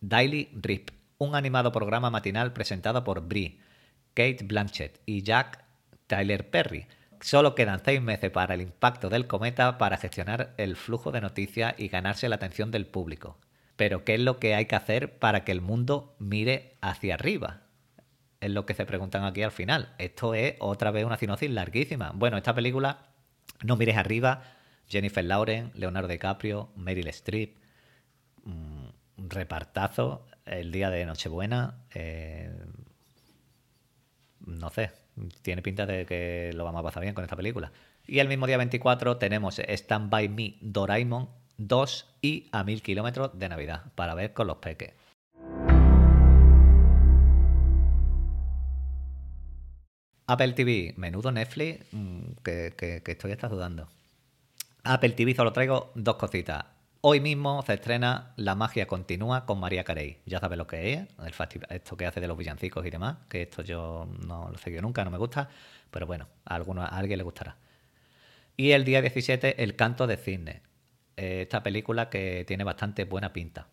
Daily 0.00 0.50
Rip, 0.52 0.90
un 1.18 1.34
animado 1.34 1.72
programa 1.72 2.10
matinal 2.10 2.52
presentado 2.52 3.04
por 3.04 3.26
Brie, 3.26 3.58
Kate 4.14 4.44
Blanchett 4.44 5.00
y 5.06 5.22
Jack 5.22 5.64
Tyler 6.06 6.50
Perry. 6.50 6.86
Solo 7.20 7.54
quedan 7.54 7.80
seis 7.84 8.02
meses 8.02 8.30
para 8.30 8.54
el 8.54 8.60
impacto 8.60 9.08
del 9.08 9.28
cometa 9.28 9.78
para 9.78 9.96
gestionar 9.96 10.54
el 10.56 10.76
flujo 10.76 11.12
de 11.12 11.20
noticias 11.20 11.74
y 11.78 11.88
ganarse 11.88 12.28
la 12.28 12.36
atención 12.36 12.70
del 12.70 12.86
público. 12.86 13.38
Pero 13.76 14.04
¿qué 14.04 14.14
es 14.14 14.20
lo 14.20 14.38
que 14.38 14.54
hay 14.54 14.66
que 14.66 14.76
hacer 14.76 15.18
para 15.18 15.44
que 15.44 15.52
el 15.52 15.60
mundo 15.60 16.16
mire 16.18 16.76
hacia 16.80 17.14
arriba? 17.14 17.62
Es 18.42 18.50
lo 18.50 18.66
que 18.66 18.74
se 18.74 18.84
preguntan 18.84 19.24
aquí 19.24 19.42
al 19.42 19.52
final. 19.52 19.94
Esto 19.98 20.34
es 20.34 20.56
otra 20.58 20.90
vez 20.90 21.04
una 21.04 21.16
sinopsis 21.16 21.50
larguísima. 21.50 22.10
Bueno, 22.14 22.36
esta 22.36 22.54
película, 22.54 23.06
no 23.62 23.76
mires 23.76 23.96
arriba, 23.96 24.42
Jennifer 24.88 25.24
Lauren, 25.24 25.70
Leonardo 25.74 26.08
DiCaprio, 26.08 26.70
Meryl 26.76 27.06
Streep, 27.08 27.56
mm, 28.44 28.88
repartazo 29.28 30.26
el 30.44 30.72
día 30.72 30.90
de 30.90 31.06
Nochebuena. 31.06 31.84
Eh, 31.94 32.52
no 34.44 34.70
sé, 34.70 34.90
tiene 35.42 35.62
pinta 35.62 35.86
de 35.86 36.04
que 36.04 36.50
lo 36.54 36.64
vamos 36.64 36.80
a 36.80 36.82
pasar 36.82 37.02
bien 37.02 37.14
con 37.14 37.22
esta 37.22 37.36
película. 37.36 37.70
Y 38.08 38.18
el 38.18 38.26
mismo 38.26 38.48
día 38.48 38.56
24 38.56 39.18
tenemos 39.18 39.60
Stand 39.60 40.10
By 40.10 40.28
Me 40.28 40.56
Doraemon 40.60 41.28
2 41.58 42.16
y 42.20 42.48
A 42.50 42.64
Mil 42.64 42.82
Kilómetros 42.82 43.38
de 43.38 43.48
Navidad 43.48 43.92
para 43.94 44.14
ver 44.14 44.32
con 44.32 44.48
los 44.48 44.56
peques. 44.56 44.94
Apple 50.26 50.52
TV, 50.52 50.94
menudo 50.96 51.32
Netflix, 51.32 51.84
mm, 51.92 52.20
que, 52.42 53.02
estoy 53.04 53.32
hasta 53.32 53.48
dudando. 53.48 53.88
Apple 54.84 55.10
TV 55.10 55.34
solo 55.34 55.52
traigo 55.52 55.90
dos 55.94 56.16
cositas. 56.16 56.64
Hoy 57.00 57.20
mismo 57.20 57.62
se 57.66 57.74
estrena 57.74 58.32
La 58.36 58.54
magia 58.54 58.86
continúa 58.86 59.44
con 59.44 59.58
María 59.58 59.82
Carey. 59.82 60.18
Ya 60.24 60.38
sabes 60.38 60.56
lo 60.56 60.68
que 60.68 60.92
es, 60.94 61.00
el 61.18 61.64
esto 61.70 61.96
que 61.96 62.06
hace 62.06 62.20
de 62.20 62.28
los 62.28 62.38
villancicos 62.38 62.86
y 62.86 62.90
demás, 62.90 63.16
que 63.28 63.42
esto 63.42 63.62
yo 63.62 64.08
no 64.24 64.48
lo 64.48 64.54
he 64.54 64.58
seguido 64.58 64.82
nunca, 64.82 65.04
no 65.04 65.10
me 65.10 65.18
gusta, 65.18 65.48
pero 65.90 66.06
bueno, 66.06 66.28
a, 66.44 66.56
a 66.56 66.86
alguien 66.98 67.18
le 67.18 67.24
gustará. 67.24 67.56
Y 68.56 68.70
el 68.72 68.84
día 68.84 69.00
17, 69.00 69.62
El 69.62 69.74
canto 69.74 70.06
de 70.06 70.16
cisne. 70.16 70.62
Esta 71.16 71.62
película 71.62 72.08
que 72.08 72.44
tiene 72.46 72.64
bastante 72.64 73.04
buena 73.04 73.32
pinta. 73.32 73.66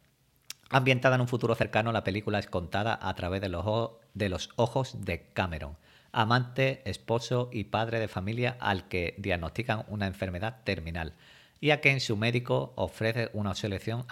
Ambientada 0.72 1.16
en 1.16 1.22
un 1.22 1.28
futuro 1.28 1.56
cercano, 1.56 1.92
la 1.92 2.04
película 2.04 2.40
es 2.40 2.48
contada 2.48 2.98
a 3.02 3.14
través 3.16 3.42
de 3.42 3.50
los, 3.50 3.92
de 4.14 4.30
los 4.30 4.50
ojos 4.56 5.06
de 5.06 5.28
Cameron 5.34 5.78
amante, 6.12 6.82
esposo 6.86 7.50
y 7.52 7.66
padre 7.66 8.00
de 8.00 8.08
familia 8.08 8.58
al 8.60 8.88
que 8.88 9.16
diagnostican 9.18 9.86
una 9.88 10.08
enfermedad 10.08 10.62
terminal 10.64 11.14
y 11.60 11.72
a 11.72 11.82
quien 11.82 12.00
su 12.00 12.18
médico 12.18 12.74
ofrece 12.76 13.30
una 13.34 13.54
solución, 13.56 14.06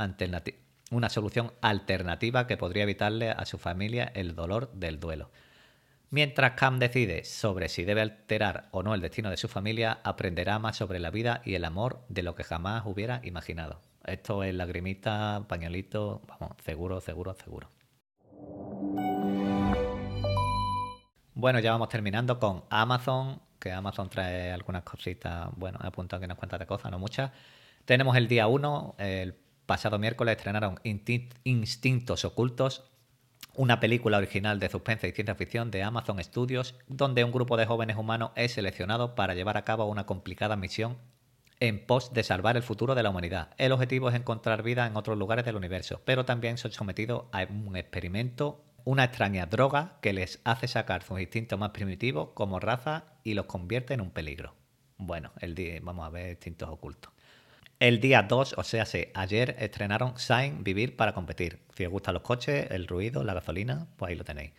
una 0.91 1.09
solución 1.09 1.53
alternativa 1.61 2.47
que 2.47 2.57
podría 2.57 2.83
evitarle 2.83 3.31
a 3.31 3.45
su 3.45 3.57
familia 3.57 4.11
el 4.15 4.35
dolor 4.35 4.71
del 4.73 4.99
duelo. 4.99 5.31
Mientras 6.09 6.53
Cam 6.53 6.79
decide 6.79 7.25
sobre 7.25 7.67
si 7.67 7.83
debe 7.83 8.01
alterar 8.01 8.69
o 8.71 8.81
no 8.81 8.93
el 8.93 9.01
destino 9.01 9.29
de 9.29 9.35
su 9.35 9.49
familia, 9.49 9.99
aprenderá 10.03 10.57
más 10.57 10.77
sobre 10.77 10.99
la 10.99 11.11
vida 11.11 11.41
y 11.43 11.55
el 11.55 11.65
amor 11.65 12.01
de 12.07 12.23
lo 12.23 12.33
que 12.33 12.45
jamás 12.45 12.83
hubiera 12.85 13.19
imaginado. 13.23 13.81
Esto 14.05 14.43
es 14.43 14.55
lagrimita, 14.55 15.43
pañuelito, 15.49 16.21
vamos, 16.27 16.55
seguro, 16.63 17.01
seguro, 17.01 17.33
seguro. 17.33 17.76
Bueno, 21.39 21.59
ya 21.59 21.71
vamos 21.71 21.89
terminando 21.89 22.39
con 22.39 22.63
Amazon, 22.71 23.39
que 23.59 23.71
Amazon 23.71 24.09
trae 24.09 24.51
algunas 24.51 24.81
cositas, 24.81 25.49
bueno, 25.55 25.77
he 25.83 25.85
apuntado 25.85 26.17
aquí 26.17 26.25
unas 26.25 26.39
cuantas 26.39 26.59
de 26.59 26.65
cosas, 26.65 26.89
no 26.89 26.97
muchas. 26.97 27.29
Tenemos 27.85 28.17
el 28.17 28.27
día 28.27 28.47
1, 28.47 28.95
el 28.97 29.35
pasado 29.67 29.99
miércoles 29.99 30.35
estrenaron 30.35 30.79
Instintos 31.43 32.25
Ocultos, 32.25 32.85
una 33.53 33.79
película 33.79 34.17
original 34.17 34.59
de 34.59 34.67
suspense 34.67 35.07
y 35.07 35.11
ciencia 35.11 35.35
ficción 35.35 35.69
de 35.69 35.83
Amazon 35.83 36.17
Studios, 36.23 36.73
donde 36.87 37.23
un 37.23 37.31
grupo 37.31 37.55
de 37.55 37.67
jóvenes 37.67 37.97
humanos 37.97 38.31
es 38.33 38.53
seleccionado 38.53 39.13
para 39.13 39.35
llevar 39.35 39.57
a 39.57 39.63
cabo 39.63 39.85
una 39.85 40.07
complicada 40.07 40.55
misión 40.55 40.97
en 41.59 41.85
pos 41.85 42.13
de 42.13 42.23
salvar 42.23 42.57
el 42.57 42.63
futuro 42.63 42.95
de 42.95 43.03
la 43.03 43.11
humanidad. 43.11 43.49
El 43.59 43.73
objetivo 43.73 44.09
es 44.09 44.15
encontrar 44.15 44.63
vida 44.63 44.87
en 44.87 44.97
otros 44.97 45.19
lugares 45.19 45.45
del 45.45 45.55
universo, 45.55 46.01
pero 46.03 46.25
también 46.25 46.57
son 46.57 46.71
sometidos 46.71 47.25
a 47.31 47.43
un 47.43 47.77
experimento, 47.77 48.63
una 48.87 49.03
extraña 49.03 49.45
droga 49.47 49.97
que 49.99 50.13
les 50.13 50.39
hace 50.45 50.69
sacar 50.69 51.03
sus 51.03 51.19
instintos 51.19 51.59
más 51.59 51.71
primitivos 51.71 52.29
como 52.33 52.57
raza 52.57 53.03
y 53.21 53.33
los 53.33 53.45
convierte 53.45 53.93
en 53.93 53.99
un 53.99 54.11
peligro. 54.11 54.55
Bueno, 54.95 55.33
el 55.41 55.55
día, 55.55 55.77
vamos 55.81 56.07
a 56.07 56.09
ver 56.09 56.29
instintos 56.29 56.69
ocultos. 56.69 57.11
El 57.81 57.99
día 57.99 58.23
2, 58.23 58.55
o 58.57 58.63
sea, 58.63 58.85
ayer 59.13 59.57
estrenaron 59.59 60.17
Sign 60.17 60.63
Vivir 60.63 60.95
para 60.95 61.13
competir. 61.13 61.59
Si 61.75 61.85
os 61.85 61.91
gustan 61.91 62.13
los 62.13 62.23
coches, 62.23 62.71
el 62.71 62.87
ruido, 62.87 63.25
la 63.25 63.33
gasolina, 63.33 63.87
pues 63.97 64.11
ahí 64.11 64.15
lo 64.15 64.23
tenéis. 64.23 64.53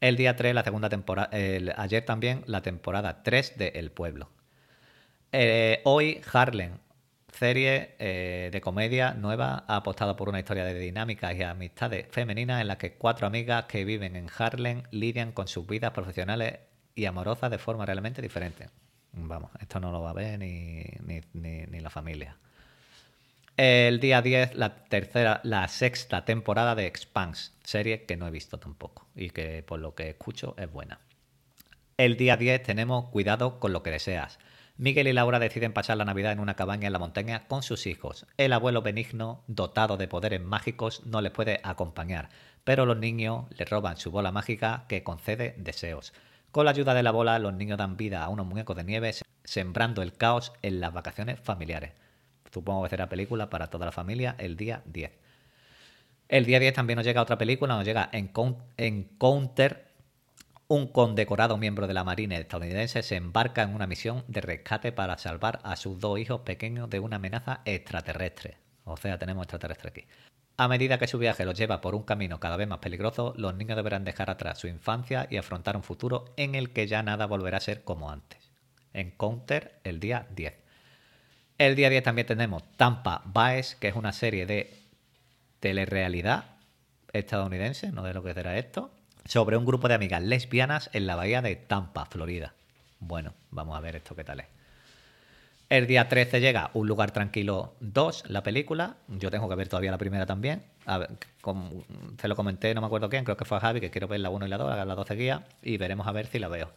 El 0.00 0.16
día 0.16 0.36
3, 0.36 0.54
la 0.54 0.64
segunda 0.64 0.88
temporada, 0.88 1.28
ayer 1.76 2.02
también 2.02 2.44
la 2.46 2.62
temporada 2.62 3.22
3 3.22 3.58
de 3.58 3.68
El 3.74 3.90
Pueblo. 3.90 4.30
Eh, 5.32 5.82
hoy 5.84 6.22
Harlem, 6.32 6.78
serie 7.36 7.94
eh, 7.98 8.50
de 8.52 8.60
comedia 8.60 9.14
nueva, 9.14 9.64
ha 9.68 9.76
apostado 9.76 10.16
por 10.16 10.28
una 10.28 10.38
historia 10.38 10.64
de 10.64 10.78
dinámicas 10.78 11.36
y 11.36 11.42
amistades 11.42 12.06
femeninas 12.10 12.60
en 12.60 12.68
la 12.68 12.78
que 12.78 12.94
cuatro 12.94 13.26
amigas 13.26 13.66
que 13.66 13.84
viven 13.84 14.16
en 14.16 14.28
Harlem 14.36 14.82
lidian 14.90 15.32
con 15.32 15.46
sus 15.46 15.66
vidas 15.66 15.92
profesionales 15.92 16.58
y 16.94 17.04
amorosas 17.04 17.50
de 17.50 17.58
forma 17.58 17.86
realmente 17.86 18.22
diferente. 18.22 18.68
Vamos, 19.12 19.50
esto 19.60 19.80
no 19.80 19.92
lo 19.92 20.02
va 20.02 20.10
a 20.10 20.14
ver 20.14 20.38
ni, 20.38 20.84
ni 21.34 21.80
la 21.80 21.90
familia. 21.90 22.36
El 23.56 24.00
día 24.00 24.20
10, 24.20 24.54
la 24.56 24.84
tercera, 24.84 25.40
la 25.42 25.66
sexta 25.68 26.26
temporada 26.26 26.74
de 26.74 26.86
Expanse, 26.86 27.52
serie 27.64 28.04
que 28.04 28.16
no 28.16 28.26
he 28.26 28.30
visto 28.30 28.58
tampoco 28.58 29.06
y 29.16 29.30
que 29.30 29.62
por 29.62 29.80
lo 29.80 29.94
que 29.94 30.10
escucho 30.10 30.54
es 30.58 30.70
buena. 30.70 31.00
El 31.96 32.18
día 32.18 32.36
10 32.36 32.62
tenemos 32.62 33.08
Cuidado 33.08 33.58
con 33.58 33.72
lo 33.72 33.82
que 33.82 33.90
deseas. 33.90 34.38
Miguel 34.78 35.08
y 35.08 35.14
Laura 35.14 35.38
deciden 35.38 35.72
pasar 35.72 35.96
la 35.96 36.04
Navidad 36.04 36.32
en 36.32 36.40
una 36.40 36.54
cabaña 36.54 36.86
en 36.86 36.92
la 36.92 36.98
montaña 36.98 37.46
con 37.48 37.62
sus 37.62 37.86
hijos. 37.86 38.26
El 38.36 38.52
abuelo 38.52 38.82
benigno, 38.82 39.42
dotado 39.46 39.96
de 39.96 40.06
poderes 40.06 40.42
mágicos, 40.42 41.06
no 41.06 41.22
les 41.22 41.32
puede 41.32 41.60
acompañar, 41.62 42.28
pero 42.62 42.84
los 42.84 42.98
niños 42.98 43.46
le 43.56 43.64
roban 43.64 43.96
su 43.96 44.10
bola 44.10 44.32
mágica 44.32 44.84
que 44.86 45.02
concede 45.02 45.54
deseos. 45.56 46.12
Con 46.50 46.66
la 46.66 46.72
ayuda 46.72 46.92
de 46.92 47.02
la 47.02 47.10
bola, 47.10 47.38
los 47.38 47.54
niños 47.54 47.78
dan 47.78 47.96
vida 47.96 48.22
a 48.22 48.28
unos 48.28 48.44
muñecos 48.44 48.76
de 48.76 48.84
nieve, 48.84 49.14
sembrando 49.44 50.02
el 50.02 50.12
caos 50.12 50.52
en 50.60 50.80
las 50.80 50.92
vacaciones 50.92 51.40
familiares. 51.40 51.92
Supongo 52.52 52.82
que 52.82 52.90
será 52.90 53.08
película 53.08 53.48
para 53.48 53.68
toda 53.68 53.86
la 53.86 53.92
familia 53.92 54.34
el 54.38 54.58
día 54.58 54.82
10. 54.84 55.10
El 56.28 56.44
día 56.44 56.60
10 56.60 56.74
también 56.74 56.98
nos 56.98 57.06
llega 57.06 57.22
otra 57.22 57.38
película, 57.38 57.76
nos 57.76 57.86
llega 57.86 58.10
Encounter. 58.12 59.85
Un 60.68 60.88
condecorado 60.88 61.58
miembro 61.58 61.86
de 61.86 61.94
la 61.94 62.02
Marina 62.02 62.36
estadounidense 62.36 63.04
se 63.04 63.14
embarca 63.14 63.62
en 63.62 63.72
una 63.72 63.86
misión 63.86 64.24
de 64.26 64.40
rescate 64.40 64.90
para 64.90 65.16
salvar 65.16 65.60
a 65.62 65.76
sus 65.76 66.00
dos 66.00 66.18
hijos 66.18 66.40
pequeños 66.40 66.90
de 66.90 66.98
una 66.98 67.16
amenaza 67.16 67.60
extraterrestre. 67.64 68.56
O 68.82 68.96
sea, 68.96 69.16
tenemos 69.16 69.44
extraterrestre 69.44 69.90
aquí. 69.90 70.04
A 70.56 70.66
medida 70.66 70.98
que 70.98 71.06
su 71.06 71.18
viaje 71.18 71.44
los 71.44 71.56
lleva 71.56 71.80
por 71.80 71.94
un 71.94 72.02
camino 72.02 72.40
cada 72.40 72.56
vez 72.56 72.66
más 72.66 72.80
peligroso, 72.80 73.32
los 73.36 73.54
niños 73.54 73.76
deberán 73.76 74.02
dejar 74.02 74.28
atrás 74.28 74.58
su 74.58 74.66
infancia 74.66 75.28
y 75.30 75.36
afrontar 75.36 75.76
un 75.76 75.84
futuro 75.84 76.24
en 76.36 76.56
el 76.56 76.72
que 76.72 76.88
ya 76.88 77.00
nada 77.04 77.26
volverá 77.26 77.58
a 77.58 77.60
ser 77.60 77.84
como 77.84 78.10
antes. 78.10 78.50
Encounter 78.92 79.78
el 79.84 80.00
día 80.00 80.26
10. 80.34 80.52
El 81.58 81.76
día 81.76 81.90
10 81.90 82.02
también 82.02 82.26
tenemos 82.26 82.64
Tampa 82.76 83.22
Baes, 83.24 83.76
que 83.76 83.86
es 83.86 83.94
una 83.94 84.12
serie 84.12 84.46
de 84.46 84.76
telerrealidad 85.60 86.56
estadounidense, 87.12 87.92
no 87.92 88.02
de 88.02 88.14
lo 88.14 88.24
que 88.24 88.34
será 88.34 88.58
esto, 88.58 88.95
sobre 89.26 89.56
un 89.56 89.64
grupo 89.64 89.88
de 89.88 89.94
amigas 89.94 90.22
lesbianas 90.22 90.90
en 90.92 91.06
la 91.06 91.16
bahía 91.16 91.42
de 91.42 91.56
Tampa, 91.56 92.06
Florida. 92.06 92.54
Bueno, 93.00 93.34
vamos 93.50 93.76
a 93.76 93.80
ver 93.80 93.96
esto 93.96 94.14
qué 94.14 94.24
tal 94.24 94.40
es. 94.40 94.46
El 95.68 95.88
día 95.88 96.08
13 96.08 96.40
llega 96.40 96.70
Un 96.74 96.86
lugar 96.86 97.10
tranquilo 97.10 97.74
2, 97.80 98.24
la 98.28 98.44
película. 98.44 98.98
Yo 99.08 99.30
tengo 99.32 99.48
que 99.48 99.56
ver 99.56 99.68
todavía 99.68 99.90
la 99.90 99.98
primera 99.98 100.24
también. 100.24 100.62
A 100.86 101.08
se 102.20 102.28
lo 102.28 102.36
comenté, 102.36 102.72
no 102.74 102.80
me 102.80 102.86
acuerdo 102.86 103.10
quién, 103.10 103.24
creo 103.24 103.36
que 103.36 103.44
fue 103.44 103.56
a 103.56 103.60
Javi, 103.60 103.80
que 103.80 103.90
quiero 103.90 104.06
ver 104.06 104.20
la 104.20 104.30
1 104.30 104.46
y 104.46 104.48
la 104.48 104.58
2, 104.58 104.86
la 104.86 104.94
12 104.94 105.14
guía, 105.16 105.44
y 105.62 105.76
veremos 105.76 106.06
a 106.06 106.12
ver 106.12 106.26
si 106.26 106.38
la 106.38 106.48
veo. 106.48 106.70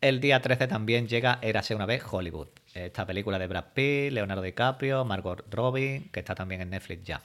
El 0.00 0.20
día 0.20 0.42
13 0.42 0.66
también 0.66 1.06
llega 1.06 1.38
Érase 1.40 1.74
una 1.74 1.86
vez 1.86 2.02
Hollywood, 2.10 2.48
esta 2.74 3.06
película 3.06 3.38
de 3.38 3.46
Brad 3.46 3.66
Pitt, 3.72 4.12
Leonardo 4.12 4.42
DiCaprio, 4.42 5.04
Margot 5.04 5.44
Robbie, 5.50 6.10
que 6.12 6.20
está 6.20 6.34
también 6.34 6.60
en 6.60 6.70
Netflix 6.70 7.04
ya. 7.04 7.22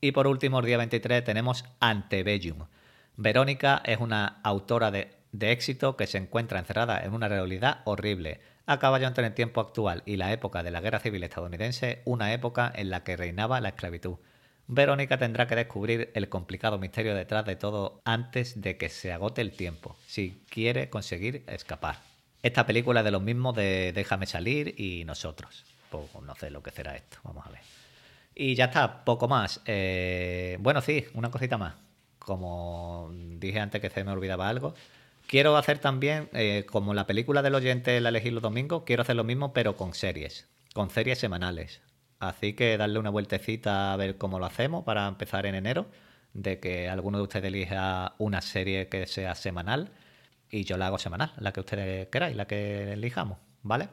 Y 0.00 0.12
por 0.12 0.26
último, 0.26 0.58
el 0.58 0.66
día 0.66 0.78
23 0.78 1.24
tenemos 1.24 1.64
Antebellum. 1.78 2.66
Verónica 3.20 3.82
es 3.84 3.98
una 4.00 4.40
autora 4.42 4.90
de, 4.90 5.10
éxito 5.40 5.94
que 5.94 6.06
se 6.06 6.16
encuentra 6.16 6.58
encerrada 6.58 7.04
en 7.04 7.12
una 7.12 7.28
realidad 7.28 7.82
horrible. 7.84 8.40
Acaba 8.64 8.98
ya 8.98 9.08
entre 9.08 9.26
el 9.26 9.34
tiempo 9.34 9.60
actual 9.60 10.02
y 10.06 10.16
la 10.16 10.32
época 10.32 10.62
de 10.62 10.70
la 10.70 10.80
Guerra 10.80 11.00
Civil 11.00 11.22
estadounidense, 11.22 12.00
una 12.06 12.32
época 12.32 12.72
en 12.74 12.88
la 12.88 13.04
que 13.04 13.18
reinaba 13.18 13.60
la 13.60 13.68
esclavitud. 13.68 14.16
Verónica 14.68 15.18
tendrá 15.18 15.46
que 15.46 15.54
descubrir 15.54 16.10
el 16.14 16.30
complicado 16.30 16.78
misterio 16.78 17.14
detrás 17.14 17.44
de 17.44 17.56
todo 17.56 18.00
antes 18.06 18.62
de 18.62 18.78
que 18.78 18.88
se 18.88 19.12
agote 19.12 19.42
el 19.42 19.52
tiempo, 19.52 19.98
si 20.06 20.42
quiere 20.48 20.88
conseguir 20.88 21.44
escapar. 21.46 21.96
Esta 22.42 22.64
película 22.64 23.00
es 23.00 23.04
de 23.04 23.10
los 23.10 23.22
mismos 23.22 23.54
de 23.54 23.92
Déjame 23.94 24.24
salir 24.24 24.80
y 24.80 25.04
nosotros. 25.04 25.66
Pues 25.90 26.06
no 26.22 26.34
sé 26.36 26.48
lo 26.48 26.62
que 26.62 26.70
será 26.70 26.96
esto, 26.96 27.18
vamos 27.22 27.46
a 27.46 27.50
ver. 27.50 27.60
Y 28.34 28.54
ya 28.54 28.66
está, 28.66 29.04
poco 29.04 29.28
más. 29.28 29.60
Eh, 29.66 30.56
bueno, 30.60 30.80
sí, 30.80 31.04
una 31.12 31.30
cosita 31.30 31.58
más. 31.58 31.74
Como 32.20 33.10
dije 33.12 33.58
antes 33.58 33.80
que 33.80 33.90
se 33.90 34.04
me 34.04 34.12
olvidaba 34.12 34.48
algo. 34.48 34.74
Quiero 35.26 35.56
hacer 35.56 35.78
también, 35.78 36.28
eh, 36.32 36.66
como 36.70 36.94
la 36.94 37.06
película 37.06 37.42
del 37.42 37.54
oyente 37.54 38.00
la 38.00 38.10
elegí 38.10 38.30
los 38.30 38.42
domingos, 38.42 38.82
quiero 38.84 39.02
hacer 39.02 39.16
lo 39.16 39.24
mismo, 39.24 39.52
pero 39.52 39.76
con 39.76 39.94
series. 39.94 40.48
Con 40.74 40.90
series 40.90 41.18
semanales. 41.18 41.82
Así 42.18 42.52
que 42.52 42.76
darle 42.76 42.98
una 42.98 43.10
vueltecita 43.10 43.92
a 43.92 43.96
ver 43.96 44.18
cómo 44.18 44.38
lo 44.38 44.46
hacemos 44.46 44.84
para 44.84 45.08
empezar 45.08 45.46
en 45.46 45.54
enero. 45.54 45.86
De 46.32 46.60
que 46.60 46.88
alguno 46.88 47.18
de 47.18 47.24
ustedes 47.24 47.46
elija 47.46 48.14
una 48.18 48.40
serie 48.40 48.88
que 48.88 49.06
sea 49.06 49.34
semanal 49.34 49.90
y 50.50 50.64
yo 50.64 50.76
la 50.76 50.88
hago 50.88 50.98
semanal, 50.98 51.32
la 51.38 51.52
que 51.52 51.60
ustedes 51.60 52.08
queráis, 52.08 52.36
la 52.36 52.46
que 52.46 52.92
elijamos, 52.92 53.38
¿vale? 53.62 53.88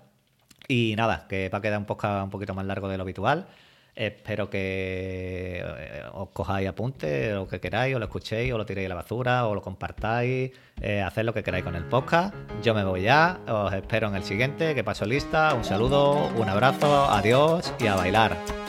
Y 0.68 0.96
nada, 0.98 1.28
que 1.28 1.50
va 1.50 1.60
a 1.60 1.62
quedar 1.62 1.80
un, 1.80 1.86
podcast 1.86 2.24
un 2.24 2.30
poquito 2.30 2.54
más 2.54 2.66
largo 2.66 2.90
de 2.90 2.98
lo 2.98 3.04
habitual. 3.04 3.48
Espero 3.97 4.47
que 4.47 5.60
eh, 5.60 6.03
os 6.13 6.29
cojáis 6.29 6.69
apuntes, 6.69 7.33
lo 7.33 7.47
que 7.47 7.60
queráis, 7.60 7.95
o 7.95 7.99
lo 7.99 8.05
escuchéis, 8.05 8.53
o 8.53 8.57
lo 8.57 8.65
tiréis 8.65 8.86
a 8.86 8.89
la 8.89 8.95
basura, 8.95 9.47
o 9.47 9.55
lo 9.55 9.62
compartáis, 9.63 10.51
eh, 10.81 11.01
haced 11.01 11.23
lo 11.23 11.33
que 11.33 11.41
queráis 11.41 11.63
con 11.63 11.75
el 11.75 11.83
podcast. 11.83 12.36
Yo 12.62 12.75
me 12.75 12.83
voy 12.83 13.01
ya, 13.01 13.39
os 13.47 13.73
espero 13.73 14.10
en 14.10 14.15
el 14.15 14.23
siguiente, 14.23 14.75
que 14.75 14.83
paso 14.83 15.05
lista. 15.05 15.55
Un 15.55 15.63
saludo, 15.63 16.27
un 16.38 16.47
abrazo, 16.47 17.05
adiós 17.10 17.73
y 17.79 17.88
a 17.88 17.95
bailar. 17.95 18.66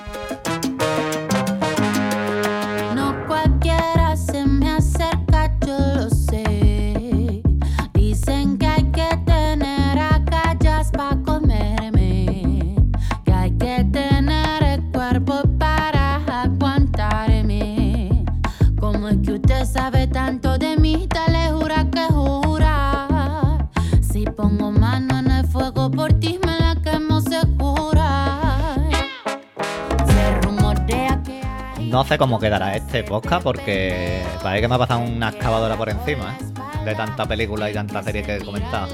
Sé 32.08 32.16
cómo 32.16 32.38
quedará 32.38 32.74
este 32.74 33.04
podcast 33.04 33.42
porque 33.42 34.22
parece 34.42 34.62
que 34.62 34.68
me 34.68 34.76
ha 34.76 34.78
pasado 34.78 35.00
una 35.00 35.28
excavadora 35.28 35.76
por 35.76 35.90
encima 35.90 36.38
¿eh? 36.40 36.84
de 36.86 36.94
tanta 36.94 37.26
película 37.26 37.70
y 37.70 37.74
tanta 37.74 38.02
serie 38.02 38.22
que 38.22 38.36
he 38.36 38.40
comentado. 38.40 38.88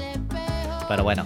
Pero 0.89 1.03
bueno, 1.03 1.25